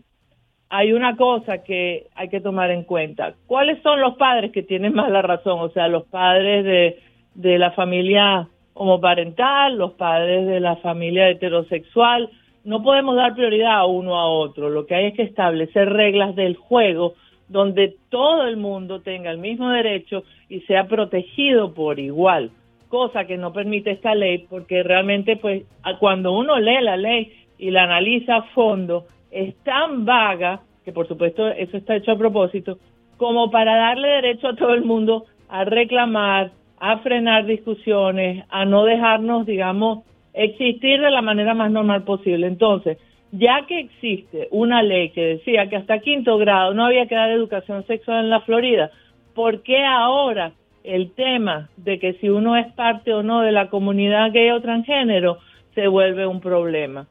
hay 0.69 0.93
una 0.93 1.17
cosa 1.17 1.63
que 1.63 2.07
hay 2.15 2.29
que 2.29 2.41
tomar 2.41 2.71
en 2.71 2.85
cuenta. 2.85 3.35
¿Cuáles 3.47 3.83
son 3.83 4.01
los 4.01 4.17
padres 4.17 4.53
que 4.53 4.63
tienen 4.63 4.95
más 4.95 5.11
la 5.11 5.23
razón? 5.23 5.61
O 5.61 5.69
sea, 5.71 5.89
los 5.89 6.05
padres 6.05 6.65
de, 6.65 6.99
de 7.35 7.59
la 7.59 7.73
familia 7.73 8.49
homoparental, 8.75 9.77
los 9.77 9.93
padres 9.93 10.47
de 10.47 10.61
la 10.61 10.77
familia 10.77 11.29
heterosexual, 11.29 12.31
no 12.65 12.83
podemos 12.83 13.17
dar 13.17 13.35
prioridad 13.35 13.79
a 13.79 13.87
uno 13.87 14.17
a 14.17 14.27
otro. 14.27 14.69
Lo 14.69 14.87
que 14.87 14.95
hay 14.95 15.07
es 15.07 15.15
que 15.15 15.23
establecer 15.23 15.89
reglas 15.89 16.37
del 16.37 16.57
juego 16.57 17.15
donde 17.49 17.97
todo 18.11 18.47
el 18.47 18.57
mundo 18.57 19.01
tenga 19.01 19.31
el 19.31 19.39
mismo 19.39 19.71
derecho 19.71 20.23
y 20.49 20.61
sea 20.61 20.87
protegido 20.87 21.75
por 21.75 21.99
igual, 21.99 22.53
cosa 22.89 23.25
que 23.25 23.37
no 23.37 23.53
permite 23.53 23.91
esta 23.91 24.15
ley 24.15 24.47
porque 24.49 24.85
realmente 24.85 25.37
pues 25.37 25.65
cuando 25.99 26.33
uno 26.33 26.61
lee 26.61 26.81
la 26.81 26.97
ley 26.97 27.33
y 27.59 27.73
la 27.73 27.85
analiza 27.85 28.37
a 28.37 28.43
fondo 28.55 29.07
es 29.33 29.57
tan 29.65 30.05
vaga, 30.05 30.61
que 30.85 30.93
por 30.93 31.09
supuesto 31.09 31.49
eso 31.49 31.77
está 31.77 31.97
hecho 31.97 32.13
a 32.13 32.19
propósito, 32.19 32.79
como 33.17 33.51
para 33.51 33.77
darle 33.77 34.09
derecho 34.09 34.49
a 34.49 34.57
todo 34.57 34.73
el 34.73 34.85
mundo 34.85 35.27
a 35.49 35.65
reclamar, 35.65 36.53
a 36.79 36.99
frenar 36.99 37.47
discusiones, 37.47 38.45
a 38.49 38.65
no 38.65 38.85
dejarnos, 38.85 39.45
digamos, 39.45 40.05
existir 40.33 41.01
de 41.01 41.11
la 41.11 41.23
manera 41.23 41.55
más 41.55 41.71
normal 41.71 42.05
posible. 42.05 42.47
Entonces, 42.47 42.99
ya 43.33 43.65
que 43.67 43.81
existe 43.81 44.49
una 44.51 44.83
ley 44.83 45.11
que 45.11 45.25
decía 45.25 45.69
que 45.69 45.77
hasta 45.77 46.01
quinto 46.01 46.37
grado 46.39 46.75
no 46.75 46.87
había 46.87 47.07
que 47.07 47.15
dar 47.15 47.31
educación 47.31 47.87
sexual 47.87 48.25
en 48.25 48.31
la 48.31 48.41
Florida, 48.41 48.91
¿por 49.35 49.63
qué 49.63 49.85
ahora 49.85 50.53
el 50.83 51.13
tema 51.13 51.69
de 51.77 51.99
que 51.99 52.15
si 52.15 52.29
uno 52.29 52.57
es 52.57 52.73
parte 52.73 53.13
o 53.13 53.23
no 53.23 53.43
de 53.43 53.53
la 53.53 53.69
comunidad 53.69 54.33
gay 54.33 54.51
o 54.51 54.61
transgénero 54.61 55.39
se 55.75 55.87
vuelve 55.87 56.27
un 56.27 56.41
problema? 56.41 57.07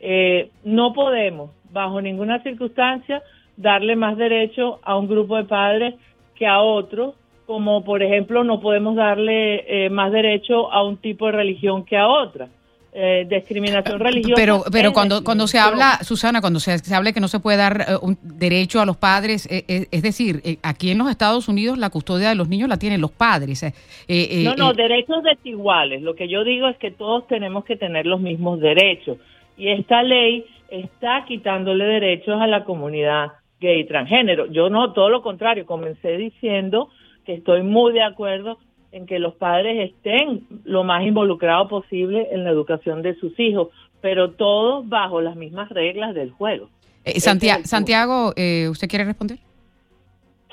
Eh, 0.00 0.50
no 0.64 0.92
podemos, 0.92 1.50
bajo 1.70 2.00
ninguna 2.00 2.42
circunstancia, 2.42 3.22
darle 3.56 3.96
más 3.96 4.16
derecho 4.16 4.80
a 4.82 4.96
un 4.96 5.08
grupo 5.08 5.36
de 5.36 5.44
padres 5.44 5.94
que 6.34 6.46
a 6.46 6.60
otro, 6.60 7.14
como 7.46 7.84
por 7.84 8.02
ejemplo 8.02 8.44
no 8.44 8.60
podemos 8.60 8.96
darle 8.96 9.84
eh, 9.84 9.90
más 9.90 10.12
derecho 10.12 10.72
a 10.72 10.82
un 10.82 10.96
tipo 10.96 11.26
de 11.26 11.32
religión 11.32 11.84
que 11.84 11.96
a 11.96 12.08
otra. 12.08 12.48
Eh, 12.94 13.24
discriminación 13.26 13.98
religiosa. 13.98 14.34
Pero, 14.36 14.64
pero 14.70 14.92
cuando, 14.92 15.24
cuando 15.24 15.46
se 15.46 15.58
habla, 15.58 15.98
Susana, 16.02 16.42
cuando 16.42 16.60
se, 16.60 16.76
se 16.78 16.94
habla 16.94 17.12
que 17.12 17.20
no 17.20 17.28
se 17.28 17.40
puede 17.40 17.56
dar 17.56 17.86
eh, 17.88 17.96
un 18.02 18.18
derecho 18.20 18.82
a 18.82 18.84
los 18.84 18.98
padres, 18.98 19.48
es 19.50 20.02
decir, 20.02 20.42
aquí 20.62 20.90
en 20.90 20.98
los 20.98 21.08
Estados 21.08 21.48
Unidos 21.48 21.78
la 21.78 21.88
custodia 21.88 22.28
de 22.28 22.34
los 22.34 22.48
niños 22.48 22.68
la 22.68 22.76
tienen 22.76 23.00
los 23.00 23.10
padres. 23.10 23.64
no, 24.08 24.54
no, 24.56 24.72
derechos 24.74 25.22
desiguales. 25.22 26.02
Lo 26.02 26.14
que 26.14 26.28
yo 26.28 26.44
digo 26.44 26.68
es 26.68 26.76
que 26.76 26.90
todos 26.90 27.26
tenemos 27.28 27.64
que 27.64 27.76
tener 27.76 28.04
los 28.04 28.20
mismos 28.20 28.60
derechos. 28.60 29.16
Y 29.56 29.68
esta 29.68 30.02
ley 30.02 30.44
está 30.68 31.24
quitándole 31.26 31.84
derechos 31.84 32.40
a 32.40 32.46
la 32.46 32.64
comunidad 32.64 33.32
gay 33.60 33.80
y 33.80 33.86
transgénero. 33.86 34.46
Yo 34.46 34.70
no, 34.70 34.92
todo 34.92 35.08
lo 35.08 35.22
contrario, 35.22 35.66
comencé 35.66 36.16
diciendo 36.16 36.90
que 37.24 37.34
estoy 37.34 37.62
muy 37.62 37.92
de 37.92 38.02
acuerdo 38.02 38.58
en 38.92 39.06
que 39.06 39.18
los 39.18 39.34
padres 39.34 39.90
estén 39.90 40.46
lo 40.64 40.84
más 40.84 41.04
involucrados 41.04 41.68
posible 41.68 42.28
en 42.30 42.44
la 42.44 42.50
educación 42.50 43.02
de 43.02 43.14
sus 43.16 43.38
hijos, 43.40 43.68
pero 44.00 44.32
todos 44.32 44.88
bajo 44.88 45.20
las 45.20 45.34
mismas 45.34 45.70
reglas 45.70 46.14
del 46.14 46.30
juego. 46.30 46.68
Eh, 47.04 47.18
Santiago, 47.18 47.62
Santiago 47.64 48.32
eh, 48.36 48.68
¿usted 48.68 48.88
quiere 48.88 49.04
responder? 49.04 49.38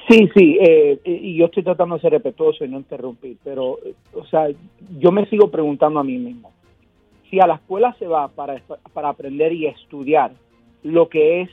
Sí, 0.10 0.27
sí, 0.36 0.58
eh, 0.60 1.00
y 1.05 1.38
yo 1.38 1.46
estoy 1.46 1.62
tratando 1.62 1.96
de 1.96 2.01
ser 2.01 2.13
respetuoso 2.13 2.65
y 2.65 2.67
no 2.67 2.77
interrumpir, 2.77 3.38
pero, 3.43 3.77
o 4.13 4.25
sea, 4.25 4.48
yo 4.98 5.12
me 5.12 5.27
sigo 5.27 5.51
preguntando 5.51 6.00
a 6.00 6.03
mí 6.03 6.17
mismo, 6.17 6.51
si 7.29 7.39
a 7.39 7.46
la 7.46 7.55
escuela 7.55 7.96
se 8.00 8.08
va 8.08 8.27
para, 8.29 8.60
para 8.93 9.10
aprender 9.10 9.53
y 9.53 9.67
estudiar 9.67 10.31
lo 10.81 11.10
que 11.10 11.41
es 11.41 11.50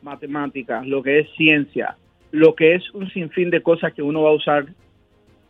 matemáticas, 0.00 0.86
lo 0.86 1.02
que 1.02 1.20
es 1.20 1.28
ciencia, 1.36 1.98
lo 2.30 2.54
que 2.54 2.76
es 2.76 2.90
un 2.94 3.10
sinfín 3.10 3.50
de 3.50 3.62
cosas 3.62 3.92
que 3.92 4.02
uno 4.02 4.22
va 4.22 4.30
a 4.30 4.34
usar, 4.34 4.66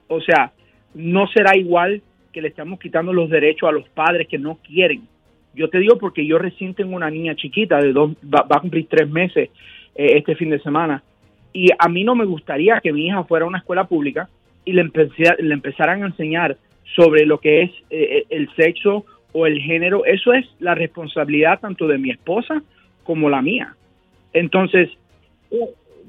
o 0.08 0.20
sea, 0.20 0.52
no 0.94 1.26
será 1.28 1.56
igual 1.56 2.02
que 2.32 2.42
le 2.42 2.48
estamos 2.48 2.78
quitando 2.80 3.12
los 3.12 3.30
derechos 3.30 3.68
a 3.68 3.72
los 3.72 3.88
padres 3.90 4.28
que 4.28 4.38
no 4.38 4.56
quieren. 4.56 5.02
Yo 5.54 5.68
te 5.68 5.78
digo 5.78 5.98
porque 5.98 6.26
yo 6.26 6.38
recién 6.38 6.74
tengo 6.74 6.96
una 6.96 7.10
niña 7.10 7.34
chiquita 7.34 7.78
de 7.78 7.92
dos, 7.92 8.12
va, 8.22 8.46
a 8.48 8.60
cumplir 8.60 8.86
tres 8.88 9.08
meses 9.08 9.50
eh, 9.94 10.12
este 10.16 10.34
fin 10.34 10.50
de 10.50 10.60
semana 10.60 11.02
y 11.52 11.68
a 11.78 11.88
mí 11.88 12.04
no 12.04 12.14
me 12.14 12.24
gustaría 12.24 12.80
que 12.80 12.92
mi 12.92 13.06
hija 13.06 13.24
fuera 13.24 13.44
a 13.44 13.48
una 13.48 13.58
escuela 13.58 13.84
pública 13.84 14.28
y 14.64 14.72
le, 14.72 14.90
le 15.38 15.54
empezaran 15.54 16.02
a 16.02 16.06
enseñar 16.06 16.56
sobre 16.94 17.26
lo 17.26 17.38
que 17.38 17.62
es 17.62 17.70
eh, 17.90 18.18
eh, 18.18 18.26
el 18.30 18.48
sexo 18.54 19.04
o 19.32 19.46
el 19.46 19.60
género. 19.60 20.04
Eso 20.04 20.32
es 20.32 20.46
la 20.60 20.74
responsabilidad 20.74 21.60
tanto 21.60 21.86
de 21.86 21.98
mi 21.98 22.10
esposa 22.10 22.62
como 23.04 23.28
la 23.28 23.42
mía. 23.42 23.74
Entonces, 24.32 24.88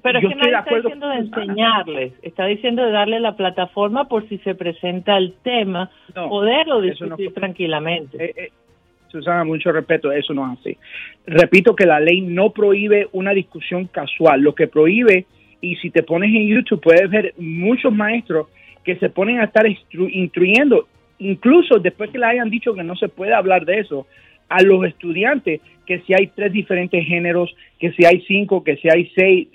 pero 0.04 0.20
es 0.20 0.28
que 0.28 0.36
no 0.36 0.44
está 0.46 0.76
diciendo 0.76 1.08
de 1.08 1.16
enseñarles, 1.16 2.14
está 2.22 2.46
diciendo 2.46 2.86
de 2.86 2.92
darle 2.92 3.22
la 3.22 3.38
plataforma 3.38 4.10
por 4.10 4.28
si 4.28 4.38
se 4.40 4.54
presenta 4.54 5.18
el 5.18 5.34
tema, 5.44 5.90
poderlo 6.14 6.82
discutir 6.82 7.34
tranquilamente. 7.34 8.24
Eh, 8.24 8.34
eh, 8.36 8.50
Susana, 9.08 9.46
mucho 9.46 9.72
respeto, 9.72 10.12
eso 10.12 10.34
no 10.34 10.52
es 10.52 10.60
así. 10.60 10.78
Repito 11.26 11.74
que 11.74 11.86
la 11.86 12.02
ley 12.02 12.20
no 12.20 12.50
prohíbe 12.50 13.08
una 13.14 13.32
discusión 13.32 13.88
casual, 13.88 14.42
lo 14.42 14.54
que 14.54 14.68
prohíbe, 14.68 15.26
y 15.62 15.78
si 15.78 15.90
te 15.90 16.04
pones 16.04 16.36
en 16.36 16.48
YouTube 16.48 16.82
puedes 16.82 17.10
ver 17.10 17.34
muchos 17.38 17.94
maestros 17.94 18.48
que 18.84 18.98
se 18.98 19.10
ponen 19.10 19.40
a 19.40 19.46
estar 19.46 19.66
instruyendo, 19.66 20.88
incluso 21.20 21.80
después 21.80 22.10
que 22.10 22.20
le 22.20 22.26
hayan 22.26 22.50
dicho 22.50 22.74
que 22.74 22.84
no 22.84 22.98
se 22.98 23.08
puede 23.08 23.34
hablar 23.34 23.66
de 23.66 23.80
eso, 23.80 24.06
a 24.50 24.62
los 24.62 24.86
estudiantes 24.86 25.62
que 25.86 26.00
si 26.02 26.14
hay 26.14 26.28
tres 26.28 26.52
diferentes 26.52 27.06
géneros, 27.06 27.56
que 27.80 27.92
si 27.94 28.06
hay 28.06 28.22
cinco, 28.28 28.64
que 28.64 28.76
si 28.78 28.90
hay 28.90 29.10
seis, 29.16 29.48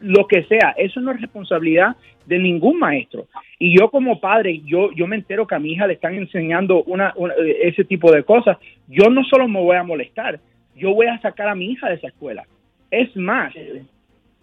lo 0.00 0.26
que 0.26 0.44
sea, 0.44 0.74
eso 0.76 1.00
no 1.00 1.12
es 1.12 1.20
responsabilidad 1.20 1.96
de 2.26 2.38
ningún 2.38 2.78
maestro. 2.78 3.26
Y 3.58 3.76
yo 3.76 3.90
como 3.90 4.20
padre, 4.20 4.60
yo, 4.64 4.92
yo 4.92 5.06
me 5.06 5.16
entero 5.16 5.46
que 5.46 5.54
a 5.54 5.58
mi 5.58 5.72
hija 5.72 5.86
le 5.86 5.94
están 5.94 6.14
enseñando 6.14 6.82
una, 6.84 7.14
ese 7.62 7.84
tipo 7.84 8.12
de 8.12 8.22
cosas. 8.22 8.58
Yo 8.86 9.08
no 9.10 9.24
solo 9.24 9.48
me 9.48 9.60
voy 9.60 9.76
a 9.76 9.82
molestar, 9.82 10.38
yo 10.76 10.94
voy 10.94 11.06
a 11.06 11.18
sacar 11.20 11.48
a 11.48 11.54
mi 11.54 11.72
hija 11.72 11.88
de 11.88 11.94
esa 11.94 12.08
escuela. 12.08 12.44
Es 12.90 13.14
más, 13.16 13.52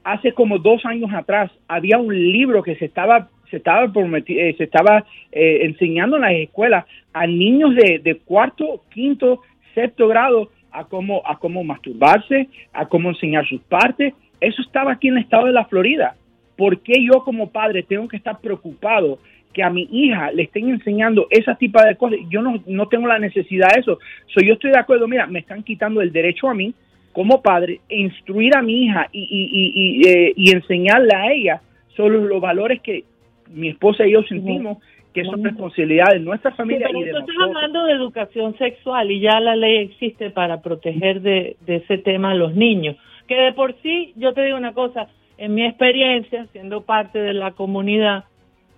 hace 0.03 0.33
como 0.33 0.57
dos 0.57 0.85
años 0.85 1.11
atrás 1.13 1.51
había 1.67 1.97
un 1.97 2.13
libro 2.13 2.63
que 2.63 2.75
se 2.75 2.85
estaba 2.85 3.29
se 3.49 3.57
estaba 3.57 3.85
eh, 3.85 4.55
se 4.57 4.63
estaba 4.63 5.05
eh, 5.31 5.59
enseñando 5.61 6.15
en 6.15 6.23
las 6.23 6.33
escuelas 6.33 6.85
a 7.13 7.27
niños 7.27 7.75
de, 7.75 7.99
de 7.99 8.17
cuarto, 8.17 8.81
quinto, 8.89 9.41
sexto 9.75 10.07
grado 10.07 10.49
a 10.71 10.85
cómo 10.85 11.21
a 11.25 11.37
cómo 11.37 11.63
masturbarse, 11.63 12.49
a 12.73 12.87
cómo 12.87 13.09
enseñar 13.09 13.47
sus 13.47 13.61
partes 13.61 14.13
eso 14.41 14.61
estaba 14.61 14.93
aquí 14.93 15.07
en 15.07 15.17
el 15.17 15.23
estado 15.23 15.45
de 15.45 15.53
la 15.53 15.65
Florida. 15.65 16.15
¿Por 16.57 16.79
qué 16.79 17.03
yo 17.03 17.23
como 17.23 17.49
padre 17.49 17.83
tengo 17.83 18.07
que 18.07 18.17
estar 18.17 18.39
preocupado 18.39 19.19
que 19.53 19.63
a 19.63 19.69
mi 19.69 19.87
hija 19.91 20.31
le 20.31 20.43
estén 20.43 20.69
enseñando 20.69 21.27
ese 21.29 21.53
tipo 21.55 21.81
de 21.81 21.95
cosas? 21.95 22.19
Yo 22.29 22.41
no, 22.41 22.61
no 22.65 22.87
tengo 22.87 23.07
la 23.07 23.19
necesidad 23.19 23.69
de 23.73 23.81
eso. 23.81 23.99
So, 24.27 24.41
yo 24.41 24.53
estoy 24.53 24.71
de 24.71 24.79
acuerdo, 24.79 25.07
mira, 25.07 25.27
me 25.27 25.39
están 25.39 25.63
quitando 25.63 26.01
el 26.01 26.11
derecho 26.11 26.49
a 26.49 26.53
mí 26.53 26.73
como 27.11 27.41
padre 27.41 27.79
instruir 27.89 28.55
a 28.57 28.61
mi 28.61 28.83
hija 28.83 29.07
y, 29.11 29.21
y, 29.21 30.01
y, 30.01 30.07
eh, 30.07 30.33
y 30.35 30.51
enseñarle 30.51 31.15
a 31.15 31.31
ella 31.31 31.61
sobre 31.95 32.19
los 32.19 32.41
valores 32.41 32.81
que 32.81 33.05
mi 33.53 33.69
esposa 33.69 34.05
y 34.05 34.11
yo 34.11 34.23
sentimos 34.23 34.79
que 35.13 35.23
son 35.23 35.41
responsabilidad 35.41 36.11
de 36.11 36.19
nuestra 36.19 36.51
familia 36.51 36.89
y 36.93 37.03
de 37.03 37.11
estás 37.11 37.25
hablando 37.41 37.85
de 37.85 37.93
educación 37.93 38.57
sexual 38.57 39.09
y 39.09 39.21
ya 39.21 39.39
la 39.39 39.55
ley 39.55 39.77
existe 39.77 40.29
para 40.29 40.61
proteger 40.61 41.21
de, 41.21 41.55
de 41.65 41.77
ese 41.77 41.99
tema 41.99 42.31
a 42.31 42.35
los 42.35 42.53
niños 42.53 42.97
que 43.27 43.35
de 43.35 43.53
por 43.53 43.75
sí, 43.81 44.13
yo 44.15 44.33
te 44.33 44.43
digo 44.43 44.57
una 44.57 44.73
cosa, 44.73 45.07
en 45.37 45.53
mi 45.53 45.65
experiencia, 45.65 46.45
siendo 46.51 46.81
parte 46.81 47.19
de 47.19 47.33
la 47.33 47.51
comunidad, 47.51 48.25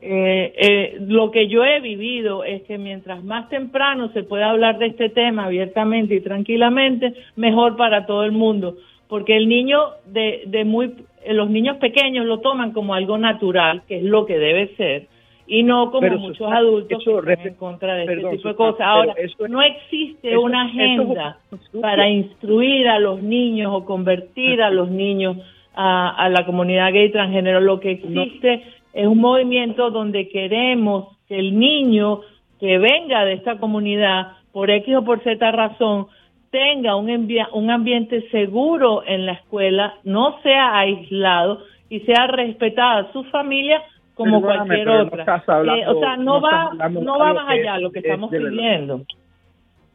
eh, 0.01 0.53
eh, 0.55 0.97
lo 0.99 1.31
que 1.31 1.47
yo 1.47 1.65
he 1.65 1.79
vivido 1.79 2.43
es 2.43 2.61
que 2.63 2.77
mientras 2.77 3.23
más 3.23 3.49
temprano 3.49 4.09
se 4.13 4.23
pueda 4.23 4.51
hablar 4.51 4.77
de 4.77 4.87
este 4.87 5.09
tema 5.09 5.45
abiertamente 5.45 6.15
y 6.15 6.21
tranquilamente, 6.21 7.13
mejor 7.35 7.77
para 7.77 8.05
todo 8.05 8.23
el 8.23 8.31
mundo, 8.31 8.77
porque 9.07 9.35
el 9.35 9.47
niño 9.47 9.79
de, 10.05 10.43
de 10.45 10.65
muy, 10.65 10.93
los 11.27 11.49
niños 11.49 11.77
pequeños 11.77 12.25
lo 12.25 12.39
toman 12.39 12.73
como 12.73 12.93
algo 12.93 13.17
natural, 13.17 13.81
que 13.87 13.97
es 13.97 14.03
lo 14.03 14.25
que 14.25 14.37
debe 14.37 14.75
ser, 14.75 15.07
y 15.47 15.63
no 15.63 15.91
como 15.91 16.09
muchos 16.17 16.51
adultos 16.51 17.03
que 17.03 17.11
están 17.11 17.47
en 17.47 17.53
contra 17.55 17.95
de 17.95 18.03
este 18.03 18.29
tipo 18.31 18.49
de 18.49 18.55
cosas. 18.55 18.81
Ahora, 18.81 19.15
no 19.47 19.61
existe 19.61 20.37
una 20.37 20.63
agenda 20.63 21.39
para 21.81 22.09
instruir 22.09 22.87
a 22.89 22.99
los 22.99 23.21
niños 23.21 23.71
o 23.73 23.85
convertir 23.85 24.61
a 24.61 24.69
los 24.69 24.89
niños 24.89 25.37
a, 25.73 26.27
la 26.29 26.45
comunidad 26.45 26.91
gay 26.91 27.11
transgénero. 27.11 27.61
Lo 27.61 27.79
que 27.79 27.91
existe 27.91 28.63
es 28.93 29.07
un 29.07 29.19
movimiento 29.19 29.89
donde 29.89 30.27
queremos 30.27 31.15
que 31.27 31.39
el 31.39 31.57
niño 31.57 32.21
que 32.59 32.77
venga 32.77 33.23
de 33.23 33.33
esta 33.33 33.57
comunidad, 33.57 34.33
por 34.51 34.69
X 34.69 34.95
o 34.97 35.05
por 35.05 35.23
Z 35.23 35.51
razón, 35.51 36.07
tenga 36.49 36.95
un, 36.95 37.09
un 37.53 37.71
ambiente 37.71 38.27
seguro 38.31 39.03
en 39.05 39.25
la 39.25 39.33
escuela, 39.33 39.95
no 40.03 40.41
sea 40.41 40.77
aislado 40.79 41.59
y 41.89 42.01
sea 42.01 42.27
respetada 42.27 43.11
su 43.13 43.23
familia 43.25 43.81
como 44.17 44.41
cualquier 44.41 44.89
otra. 44.89 45.23
Eh, 45.23 45.83
o 45.87 45.99
sea, 45.99 46.17
no, 46.17 46.41
va, 46.41 46.73
no 46.89 47.19
va 47.19 47.33
más 47.33 47.49
allá 47.49 47.77
lo 47.77 47.91
que 47.91 47.99
estamos 47.99 48.31
pidiendo. 48.31 49.03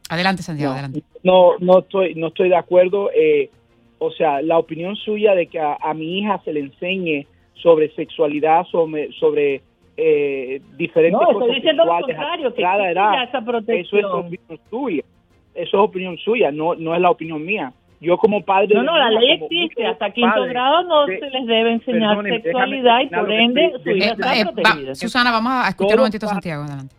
Adelante, 0.09 0.43
Santiago, 0.43 0.71
no, 0.71 0.79
adelante. 0.79 1.03
No, 1.23 1.57
no 1.59 1.79
estoy, 1.79 2.15
no 2.15 2.27
estoy 2.27 2.49
de 2.49 2.55
acuerdo. 2.55 3.11
Eh, 3.13 3.49
o 3.99 4.11
sea, 4.11 4.41
la 4.41 4.57
opinión 4.57 4.95
suya 4.95 5.35
de 5.35 5.47
que 5.47 5.59
a, 5.59 5.93
mi 5.93 6.19
hija 6.19 6.41
se 6.45 6.53
le 6.53 6.61
enseñe 6.61 7.27
sobre 7.55 7.93
sexualidad, 7.95 8.65
sobre, 8.65 9.11
sobre 9.13 9.61
eh, 9.97 10.61
diferentes 10.77 11.21
no, 11.21 11.31
estoy 11.31 11.55
diciendo 11.55 11.85
lo 11.85 11.99
contrario, 11.99 12.53
que 12.53 12.61
edad, 12.61 13.23
esa 13.23 13.41
protección. 13.41 13.99
Eso 13.99 14.19
es 14.19 14.25
opinión 14.25 14.59
suya. 14.69 15.03
Eso 15.53 15.77
es 15.77 15.89
opinión 15.89 16.17
suya, 16.17 16.51
no, 16.51 16.75
no 16.75 16.95
es 16.95 17.01
la 17.01 17.11
opinión 17.11 17.45
mía 17.45 17.73
yo 18.03 18.17
como 18.17 18.43
padre... 18.43 18.75
No, 18.75 18.83
no, 18.83 18.97
la 18.97 19.09
ley 19.09 19.39
existe, 19.41 19.87
hasta 19.87 20.11
quinto 20.11 20.43
grado 20.43 20.83
no 20.83 21.05
se 21.07 21.29
les 21.29 21.47
debe 21.47 21.73
enseñar 21.73 22.21
sexualidad 22.23 23.01
y 23.01 23.07
por 23.07 23.31
ende 23.31 23.73
su 23.83 23.89
hija 23.89 24.11
está 24.11 24.37
eh, 24.37 24.45
protegida. 24.45 24.95
Susana, 24.95 25.31
vamos 25.31 25.53
a 25.53 25.69
escuchar 25.69 25.95
un 25.95 26.01
momentito 26.01 26.25
a 26.25 26.29
Santiago, 26.29 26.63
adelante. 26.63 26.95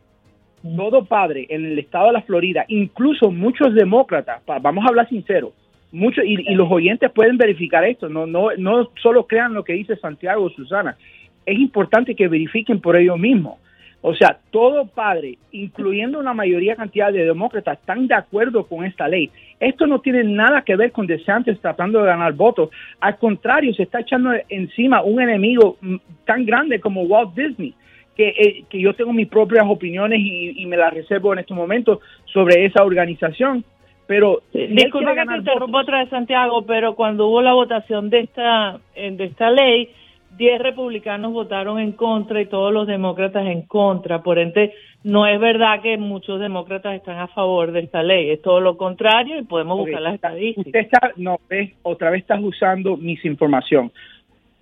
Todo 0.76 1.04
padre 1.04 1.46
en 1.50 1.66
el 1.66 1.78
estado 1.78 2.06
de 2.06 2.12
la 2.14 2.22
Florida, 2.22 2.64
incluso 2.68 3.30
muchos 3.30 3.74
demócratas, 3.74 4.40
vamos 4.62 4.84
a 4.86 4.88
hablar 4.88 5.06
sincero, 5.10 5.52
muchos 5.92 6.24
y, 6.24 6.40
y, 6.50 6.54
los 6.54 6.70
oyentes 6.70 7.10
pueden 7.12 7.36
verificar 7.36 7.84
esto, 7.84 8.08
no, 8.08 8.26
no, 8.26 8.48
no 8.56 8.88
solo 9.02 9.26
crean 9.26 9.52
lo 9.52 9.62
que 9.62 9.74
dice 9.74 9.96
Santiago 9.96 10.44
o 10.44 10.50
Susana, 10.50 10.96
es 11.44 11.58
importante 11.58 12.14
que 12.14 12.28
verifiquen 12.28 12.80
por 12.80 12.96
ellos 12.96 13.18
mismos. 13.18 13.58
O 14.06 14.14
sea, 14.14 14.38
todo 14.50 14.86
padre, 14.86 15.38
incluyendo 15.50 16.18
una 16.18 16.34
mayoría 16.34 16.76
cantidad 16.76 17.10
de 17.10 17.24
demócratas, 17.24 17.78
están 17.78 18.06
de 18.06 18.14
acuerdo 18.14 18.66
con 18.66 18.84
esta 18.84 19.08
ley. 19.08 19.30
Esto 19.58 19.86
no 19.86 20.00
tiene 20.00 20.24
nada 20.24 20.60
que 20.60 20.76
ver 20.76 20.92
con 20.92 21.06
DeSantis 21.06 21.58
tratando 21.58 22.00
de 22.00 22.08
ganar 22.08 22.34
votos. 22.34 22.68
Al 23.00 23.16
contrario, 23.16 23.72
se 23.72 23.84
está 23.84 24.00
echando 24.00 24.32
encima 24.50 25.02
un 25.02 25.22
enemigo 25.22 25.78
mm, 25.80 25.96
tan 26.26 26.44
grande 26.44 26.80
como 26.80 27.04
Walt 27.04 27.34
Disney. 27.34 27.72
Que, 28.14 28.28
eh, 28.28 28.64
que 28.68 28.78
yo 28.78 28.92
tengo 28.92 29.14
mis 29.14 29.26
propias 29.26 29.64
opiniones 29.66 30.20
y, 30.22 30.66
me 30.66 30.76
las 30.76 30.92
reservo 30.92 31.32
en 31.32 31.38
este 31.38 31.54
momento 31.54 32.02
sobre 32.26 32.66
esa 32.66 32.84
organización. 32.84 33.64
Pero 34.06 34.42
disculpa 34.52 35.14
que 35.14 35.24
te 35.24 35.36
interrumpa 35.38 35.80
otra 35.80 36.00
vez 36.00 36.10
Santiago, 36.10 36.60
pero 36.66 36.94
cuando 36.94 37.28
hubo 37.28 37.40
la 37.40 37.54
votación 37.54 38.10
de 38.10 38.20
esta 38.20 38.78
de 38.94 39.24
esta 39.24 39.50
ley, 39.50 39.88
10 40.36 40.60
republicanos 40.60 41.32
votaron 41.32 41.78
en 41.78 41.92
contra 41.92 42.40
y 42.40 42.46
todos 42.46 42.72
los 42.72 42.86
demócratas 42.86 43.46
en 43.46 43.62
contra. 43.62 44.22
Por 44.22 44.38
ende, 44.38 44.72
no 45.02 45.26
es 45.26 45.38
verdad 45.38 45.80
que 45.82 45.96
muchos 45.98 46.40
demócratas 46.40 46.94
están 46.94 47.18
a 47.18 47.28
favor 47.28 47.72
de 47.72 47.80
esta 47.80 48.02
ley. 48.02 48.30
Es 48.30 48.42
todo 48.42 48.60
lo 48.60 48.76
contrario 48.76 49.38
y 49.38 49.44
podemos 49.44 49.78
buscar 49.78 50.02
las 50.02 50.14
estadísticas. 50.14 50.66
Usted 50.66 50.80
está, 50.80 51.12
no, 51.16 51.38
otra 51.82 52.10
vez 52.10 52.22
estás 52.22 52.40
usando 52.42 52.96
misinformación. 52.96 53.92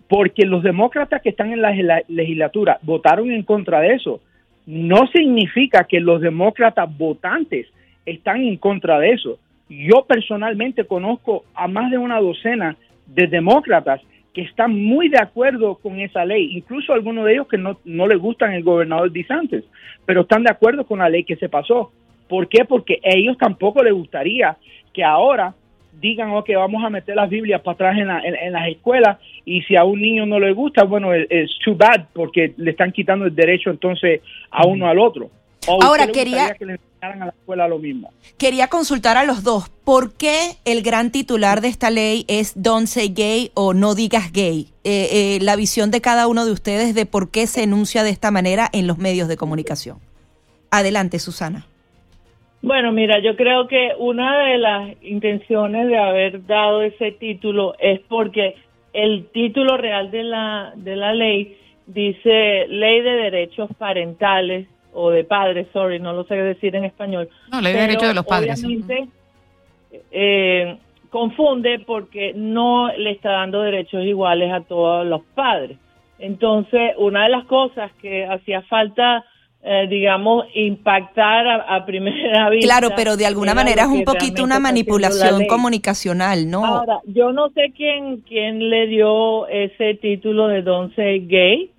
Porque 0.09 0.45
los 0.45 0.63
demócratas 0.63 1.23
que 1.23 1.31
están 1.31 1.53
en 1.53 1.63
la 1.63 2.03
legislatura 2.09 2.79
votaron 2.83 3.31
en 3.31 3.43
contra 3.45 3.81
de 3.81 3.95
eso. 3.95 4.21
No 4.67 5.07
significa 5.09 5.85
que 5.85 6.01
los 6.01 6.21
demócratas 6.21 6.89
votantes 6.97 7.67
están 8.05 8.43
en 8.43 8.57
contra 8.59 8.99
de 8.99 9.13
eso. 9.13 9.39
Yo 9.69 10.05
personalmente 10.07 10.85
conozco 10.85 11.45
a 11.55 11.67
más 11.67 11.91
de 11.91 11.99
una 11.99 12.21
docena 12.21 12.77
de 13.07 13.27
demócratas 13.27 14.03
que 14.33 14.43
están 14.43 14.83
muy 14.83 15.09
de 15.09 15.19
acuerdo 15.19 15.77
con 15.77 16.01
esa 16.01 16.25
ley, 16.25 16.57
incluso 16.57 16.93
algunos 16.93 17.27
de 17.27 17.35
ellos 17.35 17.49
que 17.49 17.59
no, 17.59 17.79
no 17.85 18.07
les 18.07 18.19
gustan 18.19 18.53
el 18.53 18.63
gobernador 18.63 19.13
DeSantis, 19.13 19.65
pero 20.07 20.23
están 20.23 20.43
de 20.43 20.51
acuerdo 20.51 20.87
con 20.87 21.01
la 21.01 21.09
ley 21.09 21.25
que 21.25 21.37
se 21.37 21.49
pasó. 21.49 21.93
¿Por 22.29 22.49
qué? 22.49 22.65
Porque 22.65 23.01
a 23.05 23.11
ellos 23.15 23.37
tampoco 23.37 23.83
les 23.83 23.93
gustaría 23.93 24.57
que 24.95 25.05
ahora 25.05 25.55
digan, 26.01 26.31
ok, 26.31 26.49
vamos 26.57 26.83
a 26.83 26.91
meter 26.91 27.15
las 27.15 27.29
Biblias 27.29 27.61
para 27.61 27.75
atrás 27.75 27.99
en, 27.99 28.09
en, 28.09 28.53
las 28.53 28.69
escuelas 28.69 29.19
y 29.45 29.61
si 29.63 29.77
a 29.77 29.85
un 29.85 30.01
niño 30.01 30.25
no 30.25 30.41
le 30.41 30.53
gusta, 30.53 30.85
bueno, 30.85 31.13
es 31.13 31.51
too 31.63 31.75
bad 31.75 32.07
porque 32.15 32.55
le 32.57 32.71
están 32.71 32.93
quitando 32.93 33.27
el 33.27 33.35
derecho 33.35 33.71
entonces 33.71 34.23
a 34.51 34.67
uno 34.67 34.89
al 34.89 34.99
otro. 34.99 35.31
Ahora 35.69 36.09
quería 36.09 36.55
que 36.55 36.67
le 36.67 36.79
a 37.03 37.17
la 37.17 37.29
escuela 37.29 37.67
lo 37.67 37.79
mismo. 37.79 38.13
Quería 38.39 38.69
consultar 38.69 39.17
a 39.17 39.25
los 39.25 39.43
dos, 39.43 39.69
¿por 39.85 40.17
qué 40.17 40.57
el 40.65 40.83
gran 40.83 41.11
titular 41.11 41.61
de 41.61 41.69
esta 41.69 41.91
ley 41.91 42.25
es 42.29 42.61
Don't 42.63 42.87
say 42.87 43.13
gay 43.13 43.51
o 43.55 43.75
no 43.75 43.95
digas 43.95 44.33
gay? 44.33 44.69
Eh, 44.85 45.09
eh, 45.13 45.39
la 45.43 45.57
visión 45.57 45.91
de 45.91 46.01
cada 46.01 46.29
uno 46.29 46.47
de 46.47 46.53
ustedes 46.53 46.95
de 46.95 47.05
por 47.05 47.31
qué 47.31 47.47
se 47.47 47.65
enuncia 47.65 48.05
de 48.05 48.11
esta 48.11 48.31
manera 48.31 48.69
en 48.73 48.87
los 48.87 48.99
medios 48.99 49.29
de 49.29 49.37
comunicación. 49.37 49.99
Adelante, 50.71 51.19
Susana. 51.19 51.67
Bueno, 52.63 52.93
mira, 52.93 53.19
yo 53.21 53.35
creo 53.35 53.67
que 53.67 53.91
una 53.99 54.39
de 54.45 54.59
las 54.59 55.03
intenciones 55.03 55.89
de 55.89 55.99
haber 55.99 56.47
dado 56.47 56.83
ese 56.83 57.11
título 57.11 57.75
es 57.81 58.01
porque 58.09 58.55
el 58.93 59.27
título 59.33 59.77
real 59.77 60.13
de 60.13 60.23
la, 60.23 60.73
de 60.77 60.95
la 60.95 61.13
ley 61.13 61.59
dice 61.87 62.67
Ley 62.69 63.01
de 63.01 63.11
Derechos 63.11 63.71
Parentales 63.77 64.69
o 64.93 65.11
de 65.11 65.25
padres, 65.25 65.67
sorry, 65.73 65.99
no 65.99 66.13
lo 66.13 66.25
sé 66.25 66.35
decir 66.35 66.77
en 66.77 66.85
español. 66.85 67.29
No, 67.51 67.61
ley 67.61 67.73
de 67.73 67.81
derechos 67.81 68.09
de 68.09 68.15
los 68.15 68.27
padres. 68.27 68.63
Obviamente, 68.65 69.09
eh, 70.11 70.79
confunde 71.11 71.79
porque 71.87 72.33
no 72.35 72.89
le 72.97 73.13
está 73.13 73.33
dando 73.33 73.61
derechos 73.63 74.05
iguales 74.05 74.53
a 74.53 74.61
todos 74.61 75.07
los 75.07 75.23
padres. 75.35 75.79
Entonces, 76.19 76.93
una 76.99 77.25
de 77.25 77.31
las 77.31 77.45
cosas 77.47 77.91
que 78.01 78.25
hacía 78.25 78.63
falta, 78.63 79.25
eh, 79.63 79.89
digamos, 79.91 80.47
impactar 80.55 81.47
a, 81.49 81.85
primera 81.85 82.49
vista. 82.51 82.67
Claro, 82.67 82.95
pero 82.95 83.17
de 83.17 83.27
alguna 83.27 83.55
manera 83.55 83.83
es 83.83 83.89
un 83.89 84.05
poquito 84.05 84.45
una 84.45 84.61
manipulación 84.61 85.47
comunicacional, 85.47 86.49
¿no? 86.49 86.65
Ahora, 86.65 87.01
yo 87.07 87.33
no 87.33 87.51
sé 87.51 87.73
quién, 87.77 88.19
quién 88.21 88.71
le 88.71 88.87
dio 88.87 89.49
ese 89.49 89.95
título 89.95 90.47
de 90.47 90.63
Don't 90.63 90.95
Say 90.95 91.27
Gay, 91.27 91.72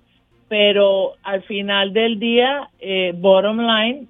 pero 0.56 1.14
al 1.24 1.42
final 1.42 1.92
del 1.92 2.20
día, 2.20 2.68
eh, 2.78 3.12
bottom 3.12 3.58
line, 3.58 4.06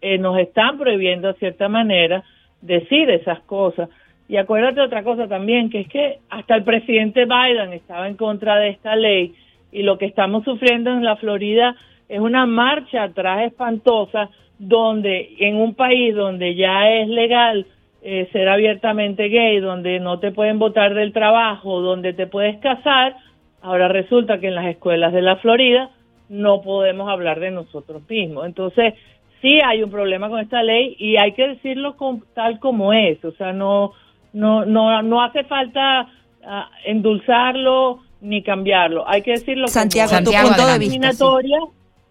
eh, 0.00 0.18
nos 0.18 0.38
están 0.38 0.78
prohibiendo 0.78 1.26
de 1.26 1.38
cierta 1.40 1.68
manera 1.68 2.22
decir 2.60 3.10
esas 3.10 3.40
cosas. 3.40 3.88
Y 4.28 4.36
acuérdate 4.36 4.82
otra 4.82 5.02
cosa 5.02 5.26
también, 5.26 5.68
que 5.68 5.80
es 5.80 5.88
que 5.88 6.18
hasta 6.28 6.54
el 6.54 6.62
presidente 6.62 7.24
Biden 7.24 7.72
estaba 7.72 8.06
en 8.06 8.14
contra 8.14 8.54
de 8.60 8.68
esta 8.68 8.94
ley 8.94 9.34
y 9.72 9.82
lo 9.82 9.98
que 9.98 10.06
estamos 10.06 10.44
sufriendo 10.44 10.92
en 10.92 11.02
la 11.02 11.16
Florida 11.16 11.74
es 12.08 12.20
una 12.20 12.46
marcha 12.46 13.02
atrás 13.02 13.42
espantosa 13.42 14.30
donde 14.60 15.34
en 15.40 15.56
un 15.56 15.74
país 15.74 16.14
donde 16.14 16.54
ya 16.54 16.88
es 16.88 17.08
legal 17.08 17.66
eh, 18.02 18.28
ser 18.30 18.48
abiertamente 18.48 19.28
gay, 19.28 19.58
donde 19.58 19.98
no 19.98 20.20
te 20.20 20.30
pueden 20.30 20.60
votar 20.60 20.94
del 20.94 21.12
trabajo, 21.12 21.80
donde 21.80 22.12
te 22.12 22.28
puedes 22.28 22.58
casar, 22.58 23.16
Ahora 23.62 23.88
resulta 23.88 24.38
que 24.40 24.48
en 24.48 24.54
las 24.54 24.66
escuelas 24.66 25.12
de 25.12 25.22
la 25.22 25.36
Florida 25.36 25.90
no 26.28 26.62
podemos 26.62 27.08
hablar 27.10 27.40
de 27.40 27.50
nosotros 27.50 28.02
mismos. 28.08 28.46
Entonces, 28.46 28.94
sí 29.42 29.58
hay 29.64 29.82
un 29.82 29.90
problema 29.90 30.28
con 30.28 30.40
esta 30.40 30.62
ley 30.62 30.96
y 30.98 31.16
hay 31.16 31.32
que 31.32 31.48
decirlo 31.48 31.96
tal 32.34 32.58
como 32.58 32.92
es. 32.92 33.22
O 33.24 33.32
sea, 33.32 33.52
no, 33.52 33.92
no, 34.32 34.64
no, 34.64 35.02
no 35.02 35.22
hace 35.22 35.44
falta 35.44 36.08
ah, 36.44 36.70
endulzarlo 36.84 38.00
ni 38.20 38.42
cambiarlo. 38.42 39.08
Hay 39.08 39.22
que 39.22 39.32
decirlo 39.32 39.68
Santiago, 39.68 40.10
como 40.10 40.24
tu 40.24 40.30
punto 40.30 40.66
de 40.66 40.78
vista. 40.78 41.10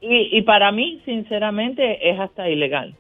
Y, 0.02 0.38
y 0.38 0.42
para 0.44 0.72
mí, 0.72 1.02
sinceramente, 1.06 2.10
es 2.10 2.20
hasta 2.20 2.50
ilegal. 2.50 2.96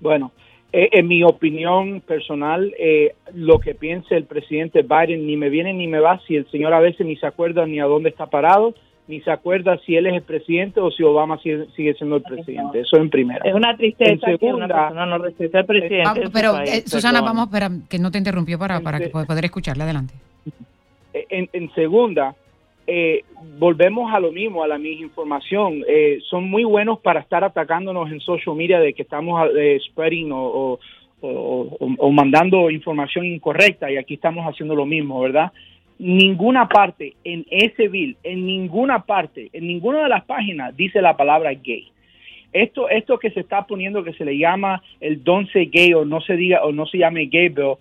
Bueno, 0.00 0.32
eh, 0.70 0.90
en 0.92 1.08
mi 1.08 1.22
opinión 1.22 2.02
personal, 2.02 2.74
eh, 2.78 3.14
lo 3.34 3.58
que 3.58 3.74
piense 3.74 4.14
el 4.16 4.24
presidente 4.24 4.82
Biden 4.82 5.26
ni 5.26 5.36
me 5.36 5.48
viene 5.48 5.72
ni 5.72 5.86
me 5.86 5.98
va 5.98 6.20
si 6.26 6.36
el 6.36 6.50
señor 6.50 6.74
a 6.74 6.80
veces 6.80 7.06
ni 7.06 7.16
se 7.16 7.26
acuerda 7.26 7.64
ni 7.66 7.80
a 7.80 7.86
dónde 7.86 8.10
está 8.10 8.26
parado, 8.26 8.74
ni 9.06 9.22
se 9.22 9.30
acuerda 9.30 9.78
si 9.86 9.96
él 9.96 10.06
es 10.06 10.14
el 10.14 10.22
presidente 10.22 10.80
o 10.80 10.90
si 10.90 11.02
Obama 11.02 11.38
sigue, 11.38 11.94
siendo 11.94 12.16
el 12.16 12.22
presidente. 12.22 12.80
Eso 12.80 12.98
en 12.98 13.08
primera. 13.08 13.40
Es 13.44 13.54
una 13.54 13.74
tristeza 13.78 14.26
que 14.38 14.46
una 14.46 14.68
persona 14.68 15.06
no 15.06 15.16
respete 15.16 15.56
al 15.56 15.64
presidente. 15.64 16.28
pero, 16.30 16.58
eh, 16.60 16.82
Susana, 16.84 17.22
vamos, 17.22 17.46
espera, 17.46 17.70
que 17.88 17.98
no 17.98 18.10
te 18.10 18.18
interrumpió 18.18 18.58
para, 18.58 18.80
para 18.80 18.98
que 18.98 19.08
poder 19.08 19.46
escucharle 19.46 19.84
adelante. 19.84 20.12
en 21.30 21.70
segunda, 21.74 22.34
eh, 22.90 23.24
volvemos 23.58 24.10
a 24.14 24.18
lo 24.18 24.32
mismo, 24.32 24.64
a 24.64 24.66
la 24.66 24.78
misma 24.78 25.04
información. 25.04 25.84
Eh, 25.86 26.20
son 26.30 26.48
muy 26.48 26.64
buenos 26.64 27.00
para 27.00 27.20
estar 27.20 27.44
atacándonos 27.44 28.10
en 28.10 28.18
social 28.20 28.56
media 28.56 28.80
de 28.80 28.94
que 28.94 29.02
estamos 29.02 29.46
eh, 29.54 29.78
spreading 29.90 30.30
o, 30.32 30.80
mandando 32.10 32.70
información 32.70 33.26
incorrecta 33.26 33.90
y 33.90 33.98
aquí 33.98 34.14
estamos 34.14 34.46
haciendo 34.46 34.74
lo 34.74 34.86
mismo, 34.86 35.20
¿verdad? 35.20 35.52
Ninguna 35.98 36.66
parte 36.66 37.14
en 37.24 37.44
ese 37.50 37.88
bill, 37.88 38.16
en 38.22 38.46
ninguna 38.46 39.04
parte, 39.04 39.50
en 39.52 39.66
ninguna 39.66 40.04
de 40.04 40.08
las 40.08 40.24
páginas 40.24 40.74
dice 40.74 41.02
la 41.02 41.14
palabra 41.14 41.52
gay. 41.52 41.88
Esto, 42.54 42.88
esto 42.88 43.18
que 43.18 43.30
se 43.32 43.40
está 43.40 43.66
poniendo 43.66 44.02
que 44.02 44.14
se 44.14 44.24
le 44.24 44.38
llama 44.38 44.82
el 45.00 45.22
say 45.52 45.66
gay 45.66 45.92
o 45.92 46.06
no 46.06 46.22
se 46.22 46.36
diga 46.36 46.64
o 46.64 46.72
no 46.72 46.86
se 46.86 46.96
llame 46.96 47.26
gay 47.26 47.50
bill, 47.50 47.74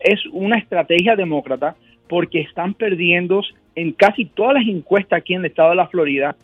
es 0.00 0.24
una 0.32 0.56
estrategia 0.56 1.14
demócrata 1.14 1.76
porque 2.08 2.40
están 2.40 2.72
perdiendo 2.72 3.42
en 3.76 3.92
casi 3.92 4.24
todas 4.24 4.54
las 4.54 4.66
encuestas 4.66 5.18
aquí 5.18 5.34
en 5.34 5.40
el 5.40 5.46
estado 5.46 5.70
de 5.70 5.76
la 5.76 5.86
Florida 5.86 6.34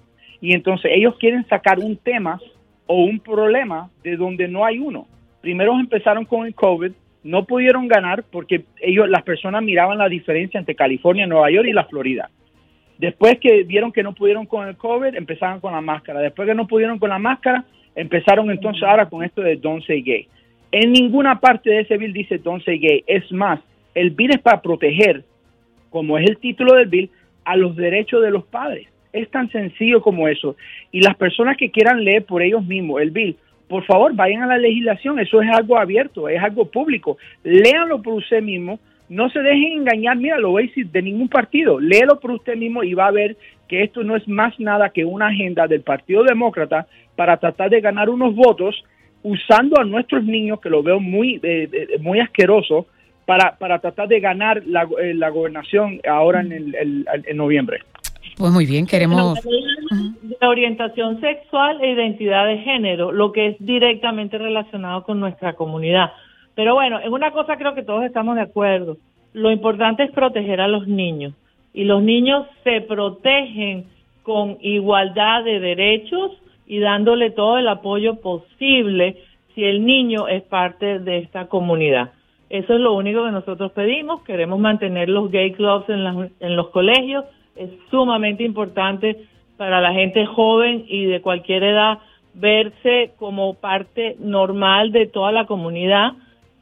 y 0.41 0.55
entonces 0.55 0.93
ellos 0.95 1.17
quieren 1.19 1.47
sacar 1.49 1.79
un 1.79 1.97
tema 1.97 2.41
o 2.87 3.05
un 3.05 3.19
problema 3.19 3.91
de 4.05 4.17
donde 4.17 4.49
no 4.49 4.65
hay 4.65 4.79
uno. 4.79 5.07
Primero 5.41 5.79
empezaron 5.79 6.25
con 6.25 6.47
el 6.47 6.55
COVID, 6.55 6.93
no 7.25 7.45
pudieron 7.45 7.89
ganar 7.89 8.25
porque 8.31 8.65
ellos, 8.81 9.09
las 9.09 9.23
personas 9.23 9.63
miraban 9.63 9.99
la 9.99 10.09
diferencia 10.09 10.61
entre 10.61 10.75
California, 10.75 11.27
Nueva 11.27 11.51
York 11.51 11.67
y 11.69 11.73
la 11.73 11.85
Florida. 11.85 12.31
Después 12.99 13.39
que 13.41 13.63
vieron 13.65 13.93
que 13.93 14.03
no 14.03 14.15
pudieron 14.15 14.47
con 14.47 14.69
el 14.69 14.77
COVID, 14.77 15.15
empezaron 15.15 15.61
con 15.61 15.73
la 15.73 15.81
máscara. 15.81 16.21
Después 16.21 16.47
que 16.47 16.55
no 16.55 16.67
pudieron 16.67 16.99
con 16.99 17.11
la 17.11 17.19
máscara, 17.19 17.65
empezaron 17.95 18.51
entonces 18.51 18.83
ahora 18.83 19.09
con 19.09 19.25
esto 19.25 19.41
de 19.41 19.57
Don't 19.57 19.85
Say 19.87 20.03
Gay. 20.03 20.29
En 20.71 20.93
ninguna 20.93 21.41
parte 21.41 21.71
de 21.71 21.81
ese 21.81 21.97
bill 21.97 22.13
dice 22.13 22.39
Don't 22.39 22.65
Say 22.65 22.79
Gay. 22.79 23.05
Es 23.07 23.31
más, 23.33 23.61
el 23.95 24.11
bill 24.11 24.33
es 24.33 24.41
para 24.41 24.61
proteger 24.61 25.25
como 25.93 26.19
es 26.19 26.29
el 26.29 26.39
título 26.39 26.75
del 26.75 26.89
bill, 26.89 27.11
a 27.45 27.57
los 27.57 27.77
derechos 27.77 28.23
de 28.23 28.31
los 28.31 28.45
padres. 28.45 28.89
Es 29.13 29.31
tan 29.31 29.51
sencillo 29.51 30.01
como 30.01 30.29
eso. 30.29 30.57
Y 30.91 31.01
las 31.01 31.17
personas 31.17 31.57
que 31.57 31.71
quieran 31.71 32.05
leer 32.05 32.25
por 32.25 32.43
ellos 32.43 32.65
mismos 32.65 33.01
el 33.03 33.11
bill, 33.11 33.37
por 33.69 33.85
favor, 33.85 34.15
vayan 34.15 34.43
a 34.43 34.47
la 34.47 34.59
legislación. 34.59 35.19
Eso 35.19 35.41
es 35.43 35.51
algo 35.51 35.79
abierto, 35.79 36.29
es 36.29 36.43
algo 36.43 36.71
público. 36.71 37.19
Léanlo 37.43 38.03
por 38.03 38.15
usted 38.15 38.43
mismo. 38.43 38.79
No 39.09 39.29
se 39.29 39.41
dejen 39.41 39.81
engañar, 39.81 40.17
mira, 40.17 40.39
lo 40.39 40.51
voy 40.51 40.65
a 40.65 40.67
decir, 40.67 40.87
de 40.89 41.03
ningún 41.03 41.29
partido. 41.29 41.79
Léelo 41.79 42.19
por 42.19 42.31
usted 42.31 42.57
mismo 42.57 42.83
y 42.83 42.95
va 42.95 43.09
a 43.09 43.13
ver 43.13 43.37
que 43.69 43.83
esto 43.83 44.03
no 44.03 44.17
es 44.17 44.27
más 44.29 44.59
nada 44.59 44.91
que 44.91 45.05
una 45.05 45.29
agenda 45.29 45.67
del 45.67 45.83
Partido 45.83 46.23
Demócrata 46.23 46.87
para 47.17 47.37
tratar 47.37 47.71
de 47.71 47.81
ganar 47.81 48.09
unos 48.09 48.35
votos 48.35 48.85
usando 49.23 49.81
a 49.81 49.85
nuestros 49.85 50.25
niños, 50.25 50.61
que 50.61 50.71
lo 50.71 50.83
veo 50.83 51.01
muy, 51.01 51.41
eh, 51.43 51.69
eh, 51.73 51.99
muy 52.01 52.21
asqueroso, 52.21 52.87
para, 53.25 53.57
para 53.59 53.79
tratar 53.79 54.09
de 54.09 54.21
ganar 54.21 54.63
la, 54.67 54.89
eh, 55.01 55.15
la 55.15 55.31
gobernación 55.31 56.01
ahora 56.09 56.41
en, 56.41 56.53
el, 56.53 57.07
en 57.07 57.37
noviembre. 57.37 57.81
Pues 58.37 58.53
muy 58.53 58.67
bien, 58.67 58.87
queremos... 58.87 59.39
De 59.43 60.47
orientación 60.47 61.21
sexual 61.21 61.79
e 61.83 61.93
identidad 61.93 62.47
de 62.47 62.59
género, 62.59 63.13
lo 63.13 63.31
que 63.31 63.49
es 63.49 63.57
directamente 63.61 64.39
relacionado 64.39 65.05
con 65.05 65.21
nuestra 65.21 65.53
comunidad. 65.53 66.13
Pero 66.55 66.75
bueno, 66.75 66.99
en 67.01 67.13
una 67.13 67.31
cosa 67.31 67.57
creo 67.57 67.75
que 67.75 67.83
todos 67.83 68.05
estamos 68.05 68.37
de 68.37 68.43
acuerdo. 68.43 68.97
Lo 69.35 69.51
importante 69.51 70.03
es 70.03 70.11
proteger 70.11 70.61
a 70.61 70.69
los 70.69 70.89
niños. 70.89 71.35
Y 71.75 71.85
los 71.85 72.03
niños 72.03 72.47
se 72.65 72.81
protegen 72.81 73.87
con 74.23 74.59
igualdad 74.61 75.45
de 75.45 75.61
derechos 75.61 76.33
y 76.67 76.81
dándole 76.81 77.31
todo 77.31 77.59
el 77.59 77.69
apoyo 77.69 78.21
posible 78.21 79.19
si 79.55 79.65
el 79.65 79.85
niño 79.85 80.29
es 80.29 80.43
parte 80.43 80.99
de 80.99 81.19
esta 81.19 81.47
comunidad. 81.47 82.13
Eso 82.53 82.75
es 82.75 82.81
lo 82.81 82.93
único 82.93 83.25
que 83.25 83.31
nosotros 83.31 83.73
pedimos. 83.73 84.23
Queremos 84.25 84.61
mantener 84.61 85.09
los 85.09 85.31
gay 85.31 85.53
clubs 85.53 85.89
en, 85.89 86.31
en 86.39 86.55
los 86.55 86.69
colegios. 86.69 87.25
Es 87.57 87.71
sumamente 87.91 88.45
importante 88.45 89.25
para 89.57 89.81
la 89.81 89.95
gente 89.95 90.27
joven 90.27 90.85
y 90.87 91.07
de 91.07 91.23
cualquier 91.23 91.65
edad 91.65 91.99
verse 92.35 93.13
como 93.17 93.55
parte 93.55 94.17
normal 94.19 94.93
de 94.93 95.07
toda 95.07 95.33
la 95.33 95.47
comunidad 95.47 96.13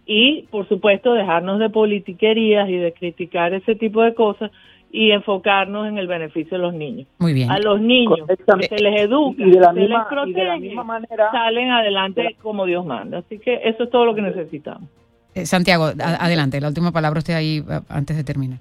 y, 0.07 0.43
por 0.51 0.69
supuesto, 0.69 1.13
dejarnos 1.13 1.59
de 1.59 1.71
politiquerías 1.71 2.69
y 2.69 2.77
de 2.77 2.93
criticar 2.93 3.53
ese 3.53 3.75
tipo 3.75 4.03
de 4.03 4.15
cosas 4.15 4.53
y 4.93 5.11
enfocarnos 5.11 5.89
en 5.89 5.99
el 5.99 6.07
beneficio 6.07 6.57
de 6.57 6.63
los 6.63 6.75
niños. 6.75 7.09
Muy 7.19 7.33
bien. 7.33 7.51
A 7.51 7.59
los 7.59 7.81
niños 7.81 8.21
se 8.29 8.83
les 8.83 9.03
educa, 9.03 9.43
y 9.43 9.51
de 9.51 9.59
la 9.59 9.73
se 9.73 9.81
misma, 9.81 9.99
les 9.99 10.07
protege, 10.09 10.31
y 10.31 10.35
de 10.35 10.45
la 10.45 10.57
misma 10.57 10.85
manera 10.85 11.33
salen 11.33 11.71
adelante 11.73 12.37
como 12.41 12.65
Dios 12.65 12.87
manda. 12.87 13.19
Así 13.19 13.41
que 13.41 13.61
eso 13.65 13.83
es 13.83 13.91
todo 13.91 14.05
lo 14.05 14.15
que 14.15 14.23
necesitamos. 14.23 14.89
Eh, 15.35 15.47
Santiago, 15.47 15.85
a- 15.87 16.25
adelante, 16.25 16.61
la 16.61 16.69
última 16.69 16.93
palabra 16.93 17.19
usted 17.19 17.35
ahí 17.35 17.63
antes 17.89 18.17
de 18.17 18.25
terminar. 18.25 18.59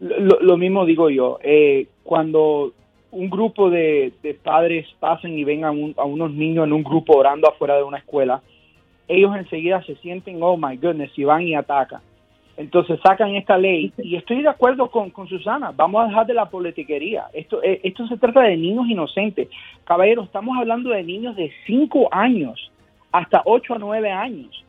Lo, 0.00 0.40
lo 0.40 0.56
mismo 0.56 0.84
digo 0.84 1.08
yo, 1.10 1.38
eh, 1.42 1.86
cuando 2.02 2.72
un 3.12 3.30
grupo 3.30 3.70
de, 3.70 4.12
de 4.22 4.34
padres 4.34 4.86
pasen 5.00 5.38
y 5.38 5.44
ven 5.44 5.64
a, 5.64 5.70
un- 5.70 5.94
a 5.96 6.04
unos 6.04 6.32
niños 6.32 6.66
en 6.66 6.72
un 6.72 6.82
grupo 6.82 7.16
orando 7.16 7.48
afuera 7.48 7.76
de 7.76 7.82
una 7.84 7.98
escuela, 7.98 8.42
ellos 9.08 9.34
enseguida 9.36 9.82
se 9.84 9.94
sienten, 9.96 10.42
oh 10.42 10.56
my 10.56 10.76
goodness, 10.76 11.16
y 11.16 11.24
van 11.24 11.42
y 11.42 11.54
atacan. 11.54 12.00
Entonces 12.58 12.98
sacan 13.02 13.34
esta 13.36 13.56
ley 13.58 13.92
y 13.98 14.16
estoy 14.16 14.42
de 14.42 14.48
acuerdo 14.48 14.90
con, 14.90 15.10
con 15.10 15.28
Susana, 15.28 15.72
vamos 15.76 16.02
a 16.04 16.08
dejar 16.08 16.26
de 16.26 16.34
la 16.34 16.48
politiquería. 16.50 17.26
Esto, 17.32 17.62
eh, 17.62 17.80
esto 17.84 18.06
se 18.08 18.16
trata 18.16 18.40
de 18.42 18.56
niños 18.56 18.86
inocentes. 18.88 19.48
Caballero, 19.84 20.22
estamos 20.24 20.56
hablando 20.58 20.90
de 20.90 21.02
niños 21.04 21.36
de 21.36 21.52
5 21.66 22.08
años 22.10 22.70
hasta 23.12 23.42
8 23.44 23.74
a 23.74 23.78
9 23.78 24.10
años. 24.10 24.64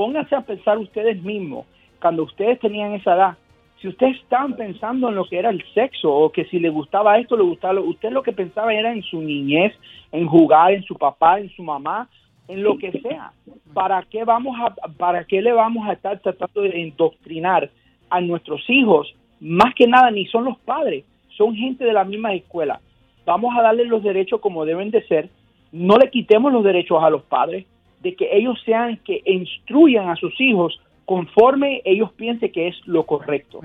Pónganse 0.00 0.34
a 0.34 0.40
pensar 0.40 0.78
ustedes 0.78 1.22
mismos, 1.22 1.66
cuando 2.00 2.22
ustedes 2.22 2.58
tenían 2.58 2.94
esa 2.94 3.14
edad, 3.16 3.36
si 3.82 3.88
ustedes 3.88 4.16
estaban 4.16 4.56
pensando 4.56 5.10
en 5.10 5.14
lo 5.14 5.26
que 5.26 5.38
era 5.38 5.50
el 5.50 5.62
sexo 5.74 6.10
o 6.10 6.32
que 6.32 6.46
si 6.46 6.58
le 6.58 6.70
gustaba 6.70 7.18
esto, 7.18 7.36
le 7.36 7.42
gustaba, 7.42 7.74
lo- 7.74 7.84
usted 7.84 8.10
lo 8.10 8.22
que 8.22 8.32
pensaba 8.32 8.72
era 8.72 8.94
en 8.94 9.02
su 9.02 9.20
niñez, 9.20 9.74
en 10.10 10.26
jugar, 10.26 10.72
en 10.72 10.82
su 10.84 10.94
papá, 10.94 11.38
en 11.38 11.50
su 11.50 11.62
mamá, 11.62 12.08
en 12.48 12.62
lo 12.62 12.78
que 12.78 12.92
sea. 12.92 13.32
¿Para 13.74 14.00
qué 14.04 14.24
vamos 14.24 14.56
a, 14.58 14.74
para 14.96 15.24
qué 15.24 15.42
le 15.42 15.52
vamos 15.52 15.86
a 15.86 15.92
estar 15.92 16.18
tratando 16.20 16.62
de 16.62 16.78
indoctrinar 16.80 17.68
a 18.08 18.22
nuestros 18.22 18.62
hijos? 18.70 19.14
Más 19.38 19.74
que 19.74 19.86
nada, 19.86 20.10
ni 20.10 20.24
son 20.28 20.46
los 20.46 20.56
padres, 20.60 21.04
son 21.36 21.54
gente 21.54 21.84
de 21.84 21.92
la 21.92 22.04
misma 22.04 22.32
escuela. 22.32 22.80
Vamos 23.26 23.54
a 23.54 23.60
darles 23.60 23.88
los 23.88 24.02
derechos 24.02 24.40
como 24.40 24.64
deben 24.64 24.90
de 24.90 25.02
ser. 25.08 25.28
No 25.72 25.98
le 25.98 26.08
quitemos 26.08 26.50
los 26.54 26.64
derechos 26.64 27.02
a 27.02 27.10
los 27.10 27.22
padres 27.24 27.66
de 28.00 28.14
que 28.14 28.36
ellos 28.36 28.58
sean 28.64 28.98
que 29.04 29.22
instruyan 29.24 30.08
a 30.08 30.16
sus 30.16 30.38
hijos 30.40 30.80
conforme 31.04 31.82
ellos 31.84 32.12
piensen 32.12 32.52
que 32.52 32.68
es 32.68 32.76
lo 32.86 33.04
correcto. 33.04 33.60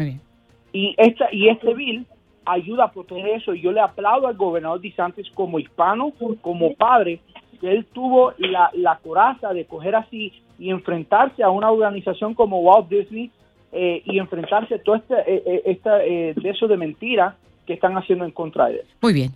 Y 0.73 0.93
esta 0.97 1.29
y 1.31 1.49
este 1.49 1.73
bill 1.73 2.05
ayuda 2.45 2.85
a 2.85 2.91
proteger 2.91 3.27
eso. 3.29 3.53
Y 3.53 3.61
yo 3.61 3.71
le 3.71 3.81
aplaudo 3.81 4.27
al 4.27 4.35
gobernador 4.35 4.81
DeSantis 4.81 5.29
como 5.31 5.59
hispano, 5.59 6.11
como 6.41 6.73
padre, 6.73 7.19
que 7.59 7.71
él 7.71 7.85
tuvo 7.93 8.33
la, 8.37 8.69
la 8.73 8.97
coraza 8.97 9.53
de 9.53 9.65
coger 9.65 9.95
así 9.95 10.31
y 10.57 10.69
enfrentarse 10.69 11.43
a 11.43 11.49
una 11.49 11.71
organización 11.71 12.33
como 12.33 12.59
Walt 12.59 12.89
Disney 12.89 13.31
eh, 13.71 14.01
y 14.05 14.19
enfrentarse 14.19 14.75
a 14.75 14.83
todo 14.83 14.95
este, 14.95 15.15
eh, 15.15 15.43
eh, 15.45 15.61
esta, 15.65 16.03
eh, 16.03 16.33
de 16.35 16.49
eso 16.49 16.67
de 16.67 16.77
mentira 16.77 17.35
que 17.65 17.73
están 17.73 17.97
haciendo 17.97 18.25
en 18.25 18.31
contra 18.31 18.67
de 18.67 18.75
él. 18.75 18.85
Muy 19.01 19.13
bien. 19.13 19.31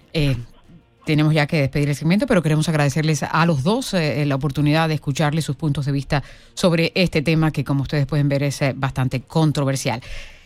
Eh, 1.00 1.06
tenemos 1.06 1.34
ya 1.34 1.48
que 1.48 1.62
despedir 1.62 1.90
el 1.90 1.96
segmento, 1.96 2.28
pero 2.28 2.42
queremos 2.42 2.70
agradecerles 2.70 3.24
a 3.24 3.46
los 3.46 3.64
dos 3.64 3.94
eh, 3.94 4.26
la 4.26 4.36
oportunidad 4.36 4.88
de 4.88 4.96
escucharles 4.96 5.46
sus 5.46 5.56
puntos 5.56 5.86
de 5.86 5.92
vista 5.92 6.24
sobre 6.54 6.92
este 6.96 7.22
tema 7.22 7.52
que, 7.52 7.64
como 7.64 7.84
ustedes 7.84 8.06
pueden 8.06 8.30
ver, 8.30 8.44
es 8.44 8.62
eh, 8.62 8.74
bastante 8.76 9.22
controversial. 9.22 10.02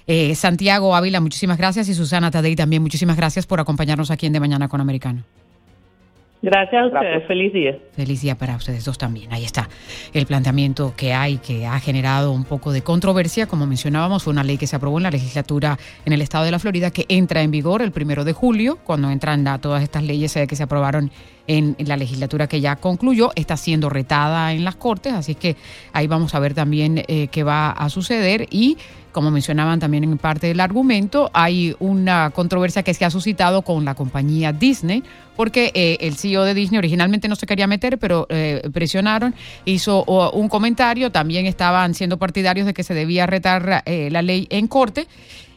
Eh, 0.06 0.36
Santiago 0.36 0.96
Ávila, 0.96 1.22
muchísimas 1.22 1.58
gracias 1.58 1.88
y 1.90 1.94
Susana 1.94 2.32
Tadei 2.32 2.56
también, 2.56 2.82
muchísimas 2.82 3.16
gracias 3.16 3.46
por 3.46 3.60
acompañarnos 3.60 4.12
aquí 4.12 4.26
en 4.26 4.34
De 4.34 4.40
Mañana 4.40 4.68
con 4.68 4.82
Americano. 4.82 5.24
Gracias 6.44 6.74
a 6.74 6.86
ustedes. 6.88 7.04
Gracias. 7.04 7.28
Feliz 7.30 7.54
día. 7.54 7.78
Feliz 7.94 8.22
día 8.22 8.36
para 8.36 8.58
ustedes 8.58 8.84
dos 8.84 8.98
también. 8.98 9.32
Ahí 9.32 9.46
está 9.46 9.70
el 10.14 10.26
planteamiento 10.26 10.94
que 10.98 11.14
hay, 11.14 11.38
que 11.38 11.66
ha 11.66 11.80
generado 11.80 12.34
un 12.34 12.44
poco 12.44 12.74
de 12.74 12.82
controversia. 12.82 13.48
Como 13.48 13.66
mencionábamos, 13.66 14.26
fue 14.26 14.34
una 14.34 14.44
ley 14.44 14.58
que 14.58 14.68
se 14.68 14.76
aprobó 14.76 14.98
en 14.98 15.04
la 15.04 15.12
legislatura 15.12 15.78
en 16.06 16.12
el 16.12 16.22
estado 16.22 16.44
de 16.44 16.52
la 16.52 16.60
Florida 16.60 16.92
que 16.92 17.06
entra 17.08 17.44
en 17.44 17.52
vigor 17.52 17.82
el 17.82 17.94
primero 17.94 18.26
de 18.26 18.34
julio, 18.34 18.78
cuando 18.84 19.10
entran 19.10 19.46
todas 19.62 19.84
estas 19.84 20.04
leyes 20.04 20.36
eh, 20.36 20.46
que 20.46 20.58
se 20.58 20.64
aprobaron 20.64 21.12
en 21.48 21.76
la 21.80 21.98
legislatura 21.98 22.48
que 22.48 22.62
ya 22.62 22.76
concluyó. 22.76 23.32
Está 23.36 23.58
siendo 23.58 23.90
retada 23.90 24.54
en 24.54 24.64
las 24.64 24.76
cortes, 24.76 25.14
así 25.14 25.36
que 25.36 25.56
ahí 25.92 26.08
vamos 26.08 26.36
a 26.36 26.40
ver 26.40 26.54
también 26.54 27.04
eh, 27.08 27.28
qué 27.32 27.44
va 27.44 27.72
a 27.72 27.90
suceder. 27.90 28.48
Y 28.52 28.78
como 29.14 29.32
mencionaban 29.32 29.80
también 29.80 30.04
en 30.04 30.18
parte 30.18 30.48
del 30.48 30.60
argumento, 30.60 31.30
hay 31.34 31.74
una 31.80 32.32
controversia 32.32 32.84
que 32.84 32.94
se 32.94 33.06
ha 33.06 33.10
suscitado 33.10 33.62
con 33.62 33.86
la 33.86 33.96
compañía 33.96 34.52
Disney, 34.52 35.04
porque 35.38 35.72
eh, 35.74 35.98
el 36.02 36.16
CEO 36.16 36.44
de 36.44 36.54
Disney 36.54 36.80
originalmente 36.80 37.30
no 37.30 37.36
se 37.36 37.46
quería 37.46 37.68
meter, 37.68 37.98
pero 38.00 38.26
eh, 38.30 38.62
presionaron, 38.74 39.34
hizo 39.64 40.04
un 40.34 40.50
comentario, 40.50 41.12
también 41.12 41.46
estaban 41.46 41.94
siendo 41.94 42.18
partidarios 42.18 42.66
de 42.66 42.74
que 42.74 42.84
se 42.84 42.94
debía 42.94 43.26
retar 43.26 43.84
eh, 43.86 44.10
la 44.12 44.22
ley 44.22 44.48
en 44.50 44.68
corte. 44.68 45.08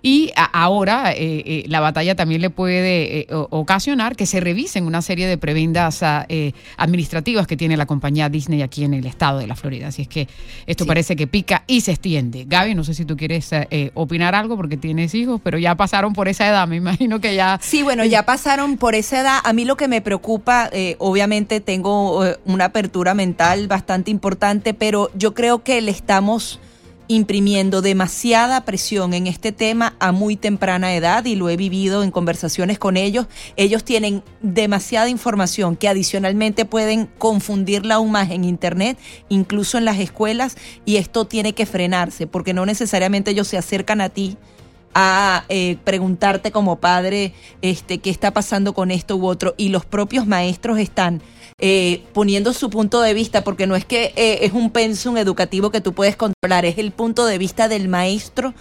Y 0.03 0.31
ahora 0.53 1.13
eh, 1.13 1.43
eh, 1.47 1.65
la 1.69 1.81
batalla 1.81 2.15
también 2.15 2.41
le 2.41 2.51
puede 2.51 3.21
eh, 3.21 3.27
ocasionar 3.31 4.15
que 4.17 4.27
se 4.27 4.41
revisen 4.41 4.87
una 4.87 5.03
serie 5.03 5.27
de 5.27 5.37
prebendas 5.39 6.03
ah, 6.03 6.27
eh, 6.29 6.53
administrativas 6.77 7.47
que 7.47 7.57
tiene 7.57 7.77
la 7.77 7.87
compañía 7.87 8.29
Disney 8.29 8.63
aquí 8.63 8.85
en 8.85 8.95
el 8.95 9.07
estado 9.07 9.39
de 9.39 9.47
la 9.47 9.57
Florida. 9.57 9.89
Así 9.89 10.03
es 10.03 10.09
que 10.09 10.29
esto 10.67 10.85
Sí. 10.85 10.89
parece 10.89 11.17
que 11.17 11.27
pica 11.27 11.65
y 11.67 11.81
se 11.81 11.93
extiende. 11.93 12.45
Gaby, 12.47 12.75
no 12.75 12.85
sé 12.85 12.95
si 12.95 13.05
tú 13.05 13.17
quieres 13.17 13.51
opinar 13.95 14.35
algo 14.35 14.57
porque 14.57 14.77
tienes 14.77 15.15
hijos, 15.15 15.41
pero 15.43 15.59
ya 15.59 15.75
pasaron 15.75 16.13
por 16.13 16.29
esa 16.29 16.47
edad. 16.47 16.69
Me 16.69 16.77
imagino 16.77 17.21
que 17.21 17.35
ya 17.35 17.59
Sí, 17.63 17.83
bueno, 17.83 18.05
ya 18.05 18.25
pasaron 18.25 18.77
por 18.77 18.95
esa 18.95 19.21
edad. 19.21 19.39
A 19.45 19.53
mí 19.53 19.65
lo 19.65 19.77
que 19.77 19.89
me 19.89 20.01
preocupa, 20.01 20.71
obviamente 20.99 21.61
tengo 21.61 22.23
una 22.45 22.67
apertura 22.67 23.15
mental 23.15 23.67
bastante 23.67 24.11
importante, 24.11 24.75
pero 24.75 25.11
yo 25.15 25.35
creo 25.35 25.63
que 25.65 25.81
le 25.81 25.91
estamos 25.91 26.61
imprimiendo 27.09 27.83
demasiada 27.83 28.65
presión 28.65 29.15
en 29.15 29.27
este 29.27 29.53
tema 29.53 29.95
a 29.99 30.13
muy 30.13 30.37
temprana 30.37 30.95
edad 30.95 31.25
y 31.25 31.37
lo 31.37 31.49
he 31.49 31.57
vivido 31.57 32.03
en 32.03 32.11
conversaciones 32.11 32.79
con 32.79 32.97
ellos. 32.97 33.27
Ellos 33.57 33.85
tienen 33.85 34.23
demasiada 34.41 35.09
información 35.09 35.77
que 35.77 35.89
adicionalmente 35.89 36.65
pueden 36.65 37.07
confundirla 37.19 37.97
aún 37.97 38.13
más 38.13 38.31
en 38.31 38.45
Internet, 38.45 38.99
incluso 39.29 39.79
en 39.79 39.85
las 39.85 39.99
escuelas, 39.99 40.57
y 40.85 40.97
esto 40.97 41.27
tiene 41.27 41.53
que 41.53 41.67
frenarse 41.67 42.27
porque 42.27 42.55
no 42.55 42.67
necesariamente 42.67 43.31
ellos 43.31 43.49
se 43.49 43.59
acercan 43.59 44.01
a 44.01 44.09
ti 44.09 44.37
a 44.99 45.45
eh, 45.51 45.77
preguntarte 45.85 46.51
como 46.51 46.77
padre 46.77 47.35
este 47.61 47.99
qué 47.99 48.09
está 48.09 48.33
pasando 48.33 48.73
con 48.73 48.91
esto 48.91 49.15
u 49.17 49.27
otro 49.27 49.55
y 49.59 49.69
los 49.69 49.85
propios 49.85 50.27
maestros 50.27 50.79
están 50.79 51.21
eh, 51.59 52.05
poniendo 52.13 52.53
su 52.53 52.69
punto 52.69 53.01
de 53.01 53.15
vista 53.15 53.43
porque 53.43 53.67
no 53.67 53.77
es 53.77 53.85
que 53.85 54.13
eh, 54.17 54.41
es 54.43 54.53
un 54.53 54.71
pensum 54.71 55.17
educativo 55.17 55.71
que 55.71 55.81
tú 55.81 55.95
puedes 55.95 56.15
controlar 56.15 56.67
es 56.67 56.77
el 56.77 56.91
punto 56.93 57.25
de 57.25 57.39
vista 57.39 57.67
del 57.69 57.89
maestro 57.89 58.53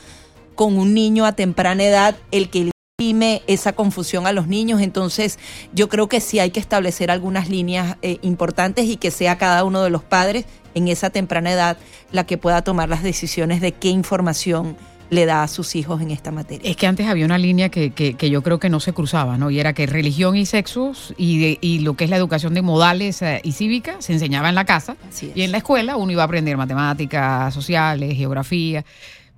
con 0.55 0.77
un 0.77 0.93
niño 0.93 1.25
a 1.25 1.33
temprana 1.33 1.83
edad 1.83 2.15
el 2.31 2.49
que 2.49 2.71
imprime 2.97 3.41
esa 3.47 3.73
confusión 3.73 4.25
a 4.25 4.31
los 4.31 4.47
niños. 4.47 4.81
Entonces 4.81 5.37
yo 5.73 5.89
creo 5.89 6.07
que 6.07 6.21
sí 6.21 6.39
hay 6.39 6.51
que 6.51 6.61
establecer 6.61 7.11
algunas 7.11 7.49
líneas 7.49 7.97
eh, 8.01 8.19
importantes 8.21 8.85
y 8.85 8.95
que 8.95 9.11
sea 9.11 9.37
cada 9.37 9.65
uno 9.65 9.83
de 9.83 9.89
los 9.89 10.01
padres 10.01 10.45
en 10.73 10.87
esa 10.87 11.09
temprana 11.09 11.51
edad 11.51 11.77
la 12.13 12.25
que 12.25 12.37
pueda 12.37 12.61
tomar 12.61 12.87
las 12.87 13.03
decisiones 13.03 13.59
de 13.59 13.73
qué 13.73 13.89
información 13.89 14.77
le 15.09 15.25
da 15.25 15.43
a 15.43 15.47
sus 15.47 15.75
hijos 15.75 16.01
en 16.01 16.11
esta 16.11 16.31
materia. 16.31 16.69
Es 16.69 16.77
que 16.77 16.87
antes 16.87 17.07
había 17.07 17.25
una 17.25 17.37
línea 17.37 17.69
que, 17.69 17.91
que, 17.91 18.15
que 18.15 18.29
yo 18.29 18.41
creo 18.41 18.59
que 18.59 18.69
no 18.69 18.79
se 18.79 18.93
cruzaba, 18.93 19.37
¿no? 19.37 19.51
Y 19.51 19.59
era 19.59 19.73
que 19.73 19.85
religión 19.85 20.35
y 20.35 20.45
sexos 20.45 21.13
y, 21.17 21.39
de, 21.39 21.57
y 21.61 21.79
lo 21.79 21.95
que 21.95 22.05
es 22.05 22.09
la 22.09 22.17
educación 22.17 22.53
de 22.53 22.61
modales 22.61 23.21
eh, 23.21 23.41
y 23.43 23.51
cívica 23.51 23.97
se 23.99 24.13
enseñaba 24.13 24.49
en 24.49 24.55
la 24.55 24.65
casa 24.65 24.95
y 25.33 25.41
en 25.41 25.51
la 25.51 25.59
escuela 25.59 25.97
uno 25.97 26.11
iba 26.11 26.23
a 26.23 26.25
aprender 26.25 26.57
matemáticas, 26.57 27.53
sociales, 27.53 28.15
geografía, 28.15 28.83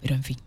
pero 0.01 0.15
en 0.15 0.23
fin. 0.23 0.37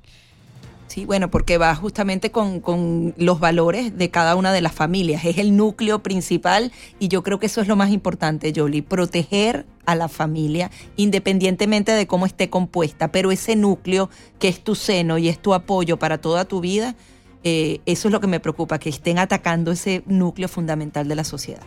Sí, 0.90 1.04
bueno, 1.04 1.30
porque 1.30 1.56
va 1.56 1.72
justamente 1.76 2.32
con, 2.32 2.58
con 2.58 3.14
los 3.16 3.38
valores 3.38 3.96
de 3.96 4.10
cada 4.10 4.34
una 4.34 4.52
de 4.52 4.60
las 4.60 4.72
familias. 4.72 5.24
Es 5.24 5.38
el 5.38 5.56
núcleo 5.56 6.02
principal 6.02 6.72
y 6.98 7.06
yo 7.06 7.22
creo 7.22 7.38
que 7.38 7.46
eso 7.46 7.60
es 7.60 7.68
lo 7.68 7.76
más 7.76 7.90
importante, 7.90 8.52
Jolie, 8.52 8.82
proteger 8.82 9.66
a 9.86 9.94
la 9.94 10.08
familia 10.08 10.72
independientemente 10.96 11.92
de 11.92 12.08
cómo 12.08 12.26
esté 12.26 12.50
compuesta, 12.50 13.12
pero 13.12 13.30
ese 13.30 13.54
núcleo 13.54 14.10
que 14.40 14.48
es 14.48 14.64
tu 14.64 14.74
seno 14.74 15.16
y 15.16 15.28
es 15.28 15.40
tu 15.40 15.54
apoyo 15.54 15.96
para 15.96 16.18
toda 16.18 16.44
tu 16.44 16.60
vida, 16.60 16.96
eh, 17.44 17.78
eso 17.86 18.08
es 18.08 18.12
lo 18.12 18.20
que 18.20 18.26
me 18.26 18.40
preocupa, 18.40 18.80
que 18.80 18.88
estén 18.88 19.20
atacando 19.20 19.70
ese 19.70 20.02
núcleo 20.06 20.48
fundamental 20.48 21.06
de 21.06 21.14
la 21.14 21.22
sociedad. 21.22 21.62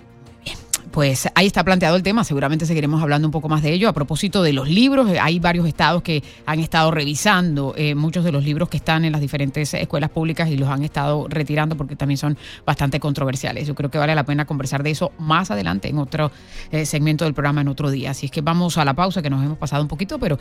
Pues 0.93 1.27
ahí 1.34 1.47
está 1.47 1.63
planteado 1.63 1.95
el 1.95 2.03
tema, 2.03 2.23
seguramente 2.23 2.67
seguiremos 2.67 3.01
hablando 3.01 3.27
un 3.27 3.32
poco 3.32 3.49
más 3.49 3.63
de 3.63 3.73
ello. 3.73 3.89
A 3.89 3.93
propósito 3.93 4.43
de 4.43 4.53
los 4.53 4.69
libros, 4.69 5.10
eh, 5.10 5.19
hay 5.19 5.39
varios 5.39 5.67
estados 5.67 6.03
que 6.03 6.21
han 6.45 6.60
estado 6.60 6.91
revisando 6.91 7.73
eh, 7.75 7.95
muchos 7.95 8.23
de 8.23 8.32
los 8.32 8.43
libros 8.43 8.69
que 8.69 8.77
están 8.77 9.03
en 9.03 9.12
las 9.12 9.19
diferentes 9.19 9.73
escuelas 9.73 10.12
públicas 10.12 10.47
y 10.49 10.56
los 10.56 10.69
han 10.69 10.84
estado 10.84 11.25
retirando 11.27 11.75
porque 11.75 11.95
también 11.95 12.19
son 12.19 12.38
bastante 12.63 12.99
controversiales. 12.99 13.65
Yo 13.65 13.73
creo 13.73 13.89
que 13.89 13.97
vale 13.97 14.13
la 14.13 14.23
pena 14.23 14.45
conversar 14.45 14.84
de 14.84 14.91
eso 14.91 15.12
más 15.17 15.49
adelante 15.49 15.89
en 15.89 15.97
otro 15.97 16.29
eh, 16.71 16.86
segmento 16.86 17.25
del 17.25 17.34
programa 17.34 17.62
en 17.62 17.69
otro 17.69 17.89
día. 17.89 18.12
Así 18.12 18.27
es 18.27 18.32
que 18.32 18.41
vamos 18.41 18.77
a 18.77 18.86
la 18.86 18.93
pausa 18.93 19.23
que 19.23 19.32
nos 19.32 19.43
hemos 19.43 19.58
pasado 19.58 19.82
un 19.82 19.88
poquito, 19.88 20.19
pero 20.19 20.38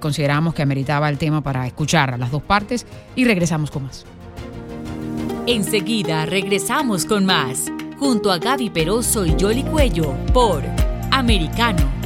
consideramos 0.00 0.52
que 0.52 0.60
ameritaba 0.60 1.08
el 1.08 1.16
tema 1.16 1.42
para 1.42 1.66
escuchar 1.66 2.12
a 2.12 2.18
las 2.18 2.30
dos 2.30 2.42
partes 2.42 2.86
y 3.16 3.24
regresamos 3.24 3.70
con 3.70 3.84
más. 3.84 4.04
Enseguida 5.46 6.26
regresamos 6.26 7.06
con 7.06 7.24
más 7.24 7.70
junto 8.04 8.30
a 8.30 8.36
Gaby 8.36 8.68
Peroso 8.68 9.24
y 9.24 9.34
Jolly 9.40 9.62
Cuello 9.62 10.14
por 10.34 10.62
Americano. 11.10 12.03